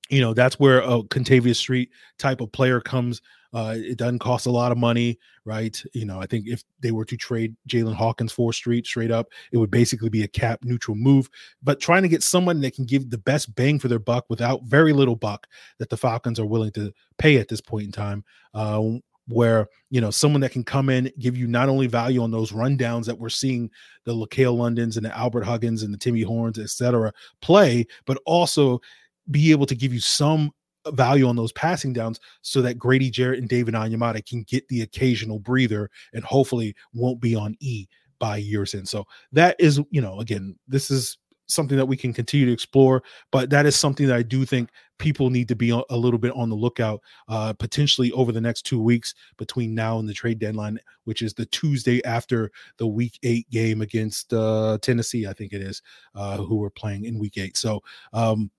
You 0.10 0.22
know, 0.22 0.34
that's 0.34 0.60
where 0.60 0.80
a 0.80 1.02
Kentavius 1.04 1.58
Street 1.58 1.90
type 2.20 2.40
of 2.40 2.52
player 2.52 2.80
comes. 2.80 3.22
Uh, 3.54 3.74
it 3.78 3.98
doesn't 3.98 4.20
cost 4.20 4.46
a 4.46 4.52
lot 4.52 4.72
of 4.72 4.78
money, 4.78 5.18
right? 5.46 5.82
You 5.94 6.06
know, 6.06 6.22
I 6.22 6.28
think 6.28 6.46
if 6.48 6.62
they 6.82 6.92
were 6.92 7.06
to 7.06 7.18
trade 7.18 7.56
Jaylinn 7.68 7.96
Hawkins 7.96 8.32
for 8.32 8.52
Street 8.54 8.86
straight 8.86 9.12
up, 9.12 9.28
it 9.52 9.58
would 9.58 9.72
basically 9.72 10.10
be 10.10 10.24
a 10.24 10.28
cap 10.28 10.60
neutral 10.64 10.96
move. 10.96 11.30
But 11.64 11.80
trying 11.80 12.04
to 12.04 12.10
get 12.10 12.22
someone 12.22 12.62
that 12.62 12.76
can 12.76 12.86
give 12.86 13.10
the 13.10 13.18
best 13.18 13.56
bang 13.56 13.80
for 13.80 13.88
their 13.88 14.00
buck 14.00 14.26
without 14.30 14.64
very 14.64 14.94
little 14.94 15.16
buck 15.16 15.48
that 15.80 15.90
the 15.90 15.98
Falcons 15.98 16.40
are 16.40 16.46
willing 16.46 16.72
to 16.74 16.94
pay 17.18 17.38
at 17.38 17.48
this 17.48 17.62
point 17.62 17.86
in 17.86 17.92
time. 17.92 18.24
Where 19.28 19.68
you 19.90 20.02
know 20.02 20.12
someone 20.12 20.42
that 20.42 20.52
can 20.52 20.64
come 20.64 20.90
in 20.90 21.12
give 21.18 21.36
you 21.36 21.48
not 21.48 21.68
only 21.68 21.88
value 21.88 22.22
on 22.22 22.30
those 22.30 22.52
rundowns 22.52 23.06
that 23.06 23.18
we're 23.18 23.30
seeing 23.30 23.72
the 24.04 24.14
LaCale 24.14 24.56
Londons 24.56 24.98
and 24.98 25.06
the 25.06 25.18
Albert 25.18 25.44
Huggins 25.44 25.82
and 25.82 25.94
the 25.94 25.98
Timmy 25.98 26.22
Horns, 26.22 26.60
etc., 26.60 27.12
play, 27.42 27.88
but 28.06 28.22
also 28.26 28.80
be 29.32 29.52
able 29.52 29.66
to 29.66 29.76
give 29.76 29.94
you 29.94 30.00
some 30.00 30.52
value 30.90 31.28
on 31.28 31.36
those 31.36 31.52
passing 31.54 31.94
downs 31.94 32.20
so 32.42 32.62
that 32.62 32.78
Grady 32.78 33.10
Jarrett 33.10 33.40
and 33.40 33.50
David 33.50 33.74
Onyemata 33.74 34.26
can 34.26 34.44
get 34.44 34.68
the 34.68 34.82
occasional 34.82 35.40
breather 35.40 35.90
and 36.14 36.24
hopefully 36.24 36.76
won't 36.94 37.20
be 37.20 37.36
on 37.36 37.56
E 37.60 37.88
by 38.20 38.38
years 38.38 38.74
in. 38.74 38.86
So 38.86 39.06
that 39.32 39.56
is, 39.60 39.82
you 39.90 40.02
know, 40.02 40.20
again, 40.20 40.56
this 40.68 40.92
is 40.92 41.18
something 41.48 41.78
that 41.78 41.86
we 41.86 41.98
can 41.98 42.14
continue 42.14 42.46
to 42.46 42.52
explore, 42.52 43.04
but 43.32 43.50
that 43.50 43.66
is 43.66 43.76
something 43.76 44.08
that 44.08 44.16
I 44.16 44.24
do 44.24 44.46
think 44.46 44.70
people 44.98 45.30
need 45.30 45.48
to 45.50 45.56
be 45.56 45.70
a 45.72 45.98
little 45.98 46.18
bit 46.18 46.32
on 46.36 46.50
the 46.50 46.56
lookout, 46.56 47.02
uh, 47.28 47.54
potentially 47.54 48.12
over 48.14 48.32
the 48.32 48.42
next 48.42 48.64
two 48.64 48.82
weeks 48.82 49.14
between 49.38 49.76
now 49.76 50.00
and 50.00 50.08
the 50.08 50.14
trade 50.14 50.40
deadline, 50.40 50.80
which 51.04 51.22
is 51.22 51.34
the 51.34 51.46
Tuesday 51.48 52.04
after 52.06 52.52
the 52.78 52.88
Week 52.88 53.20
Eight 53.24 53.50
game 53.50 53.82
against 53.82 54.34
uh, 54.34 54.78
Tennessee, 54.82 55.28
I 55.28 55.34
think 55.34 55.54
it 55.54 55.62
is, 55.62 55.82
uh, 56.16 56.38
who 56.38 56.56
we're 56.56 56.70
playing 56.70 57.06
in 57.06 57.20
Week 57.20 57.38
Eight. 57.38 57.58
So, 57.58 57.82
um, 58.14 58.50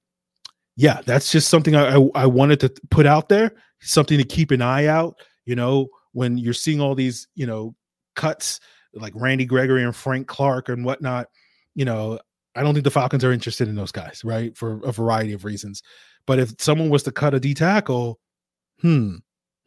yeah, 0.77 1.01
that's 1.07 1.33
just 1.33 1.49
something 1.49 1.75
I, 1.75 1.97
I, 1.97 2.09
I 2.15 2.27
wanted 2.27 2.61
to 2.61 2.75
put 2.91 3.07
out 3.07 3.31
there, 3.31 3.53
something 3.81 4.19
to 4.19 4.25
keep 4.25 4.51
an 4.51 4.61
eye 4.61 4.87
out. 4.87 5.17
You 5.47 5.57
know, 5.57 5.89
when 6.13 6.37
you're 6.37 6.53
seeing 6.53 6.81
all 6.81 6.95
these, 6.95 7.29
you 7.35 7.47
know, 7.47 7.75
cuts 8.15 8.61
like 8.93 9.13
Randy 9.17 9.47
Gregory 9.47 9.85
and 9.85 9.97
Frank 9.97 10.27
Clark 10.27 10.69
and 10.69 10.85
whatnot, 10.85 11.29
you 11.75 11.85
know, 11.85 12.19
I 12.57 12.63
don't 12.63 12.75
think 12.75 12.85
the 12.85 12.91
Falcons 12.91 13.23
are 13.23 13.33
interested 13.33 13.69
in 13.69 13.77
those 13.77 13.93
guys, 13.93 14.23
right? 14.25 14.57
For 14.57 14.81
a 14.83 14.91
variety 14.91 15.35
of 15.35 15.45
reasons. 15.45 15.83
But 16.27 16.39
if 16.39 16.55
someone 16.59 16.89
was 16.89 17.03
to 17.05 17.13
cut 17.13 17.35
a 17.35 17.41
D 17.41 17.55
tackle, 17.55 18.19
hmm, 18.81 19.17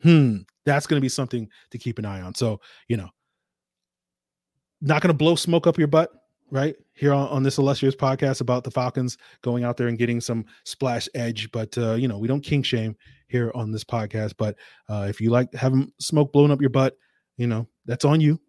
hmm, 0.02 0.38
that's 0.65 0.88
going 0.88 0.99
to 0.99 1.02
be 1.02 1.10
something 1.10 1.47
to 1.71 1.78
keep 1.78 1.99
an 1.99 2.06
eye 2.06 2.21
on. 2.21 2.34
So, 2.36 2.60
you 2.88 2.97
know, 2.97 3.10
not 4.82 5.02
going 5.02 5.10
to 5.10 5.17
blow 5.17 5.36
smoke 5.36 5.67
up 5.67 5.78
your 5.78 5.88
butt, 5.88 6.12
right? 6.52 6.75
Here 6.93 7.13
on, 7.13 7.28
on, 7.30 7.43
this 7.43 7.60
illustrious 7.60 7.95
podcast 7.95 8.41
about 8.41 8.63
the 8.63 8.71
Falcons 8.71 9.17
going 9.41 9.63
out 9.63 9.78
there 9.78 9.88
and 9.88 9.97
getting 9.97 10.19
some 10.19 10.45
splash 10.63 11.08
edge. 11.15 11.52
But, 11.52 11.78
uh, 11.78 11.93
you 11.93 12.08
know, 12.08 12.17
we 12.17 12.28
don't 12.28 12.41
king 12.41 12.63
shame 12.63 12.95
here 13.28 13.52
on 13.54 13.71
this 13.71 13.84
podcast. 13.84 14.34
But 14.38 14.56
uh, 14.89 15.06
if 15.10 15.21
you 15.21 15.30
like 15.30 15.54
having 15.54 15.91
smoke 15.99 16.34
blown 16.34 16.49
up 16.49 16.62
your 16.62 16.71
butt, 16.71 16.97
you 17.38 17.47
know, 17.47 17.67
that's 17.86 18.06
on 18.06 18.19
you. 18.19 18.39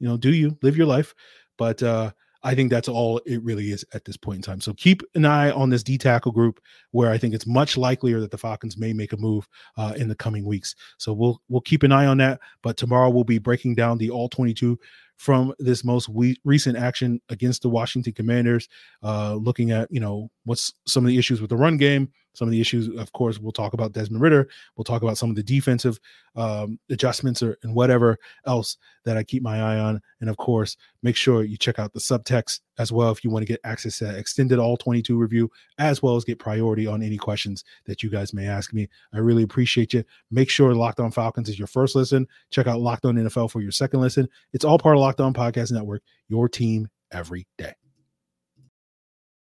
You 0.00 0.08
know, 0.08 0.16
do 0.16 0.32
you 0.32 0.56
live 0.62 0.76
your 0.76 0.86
life? 0.86 1.14
But, 1.56 1.82
uh, 1.82 2.12
I 2.46 2.54
think 2.54 2.70
that's 2.70 2.86
all 2.86 3.20
it 3.26 3.42
really 3.42 3.72
is 3.72 3.84
at 3.92 4.04
this 4.04 4.16
point 4.16 4.36
in 4.36 4.42
time. 4.42 4.60
So 4.60 4.72
keep 4.72 5.02
an 5.16 5.24
eye 5.24 5.50
on 5.50 5.68
this 5.68 5.82
D 5.82 5.98
tackle 5.98 6.30
group, 6.30 6.60
where 6.92 7.10
I 7.10 7.18
think 7.18 7.34
it's 7.34 7.46
much 7.46 7.76
likelier 7.76 8.20
that 8.20 8.30
the 8.30 8.38
Falcons 8.38 8.78
may 8.78 8.92
make 8.92 9.12
a 9.12 9.16
move 9.16 9.48
uh, 9.76 9.94
in 9.96 10.06
the 10.06 10.14
coming 10.14 10.46
weeks. 10.46 10.76
So 10.96 11.12
we'll 11.12 11.42
we'll 11.48 11.60
keep 11.60 11.82
an 11.82 11.90
eye 11.90 12.06
on 12.06 12.18
that. 12.18 12.38
But 12.62 12.76
tomorrow 12.76 13.10
we'll 13.10 13.24
be 13.24 13.38
breaking 13.38 13.74
down 13.74 13.98
the 13.98 14.10
all 14.10 14.28
22 14.28 14.78
from 15.16 15.54
this 15.58 15.84
most 15.84 16.08
we- 16.08 16.40
recent 16.44 16.78
action 16.78 17.20
against 17.30 17.62
the 17.62 17.68
Washington 17.68 18.12
Commanders, 18.12 18.68
uh, 19.02 19.34
looking 19.34 19.72
at 19.72 19.90
you 19.90 19.98
know 19.98 20.30
what's 20.44 20.72
some 20.86 21.04
of 21.04 21.08
the 21.08 21.18
issues 21.18 21.40
with 21.40 21.50
the 21.50 21.56
run 21.56 21.76
game, 21.76 22.12
some 22.36 22.46
of 22.46 22.52
the 22.52 22.60
issues. 22.60 22.88
Of 22.96 23.12
course, 23.12 23.38
we'll 23.38 23.52
talk 23.52 23.72
about 23.72 23.92
Desmond 23.92 24.22
Ridder. 24.22 24.48
We'll 24.76 24.84
talk 24.84 25.02
about 25.02 25.16
some 25.16 25.30
of 25.30 25.36
the 25.36 25.42
defensive 25.42 25.98
um, 26.34 26.78
adjustments 26.90 27.42
or 27.42 27.56
and 27.62 27.74
whatever 27.74 28.18
else 28.46 28.76
that 29.04 29.16
I 29.16 29.22
keep 29.22 29.42
my 29.42 29.60
eye 29.60 29.78
on. 29.78 30.02
And 30.20 30.28
of 30.28 30.36
course, 30.36 30.76
make 31.02 31.16
sure 31.16 31.44
you 31.44 31.56
check 31.56 31.78
out 31.78 31.94
the 31.94 32.00
subtext 32.00 32.60
as 32.78 32.92
well 32.92 33.10
if 33.10 33.24
you 33.24 33.30
want 33.30 33.42
to 33.46 33.50
get 33.50 33.60
access 33.64 33.98
to 33.98 34.16
extended 34.16 34.58
all 34.58 34.76
22 34.76 35.16
review, 35.16 35.50
as 35.78 36.02
well 36.02 36.16
as 36.16 36.24
get 36.24 36.38
priority 36.38 36.86
on 36.86 37.02
any 37.02 37.16
questions 37.16 37.64
that 37.86 38.02
you 38.02 38.10
guys 38.10 38.34
may 38.34 38.46
ask 38.46 38.74
me. 38.74 38.88
I 39.14 39.18
really 39.18 39.42
appreciate 39.42 39.94
you. 39.94 40.04
Make 40.30 40.50
sure 40.50 40.74
Locked 40.74 41.00
On 41.00 41.10
Falcons 41.10 41.48
is 41.48 41.58
your 41.58 41.68
first 41.68 41.94
listen. 41.96 42.26
Check 42.50 42.66
out 42.66 42.80
Locked 42.80 43.06
On 43.06 43.14
NFL 43.14 43.50
for 43.50 43.62
your 43.62 43.72
second 43.72 44.00
listen. 44.00 44.28
It's 44.52 44.64
all 44.64 44.78
part 44.78 44.96
of 44.96 45.00
Locked 45.00 45.20
On 45.20 45.32
Podcast 45.32 45.72
Network, 45.72 46.02
your 46.28 46.48
team 46.48 46.88
every 47.10 47.46
day. 47.56 47.72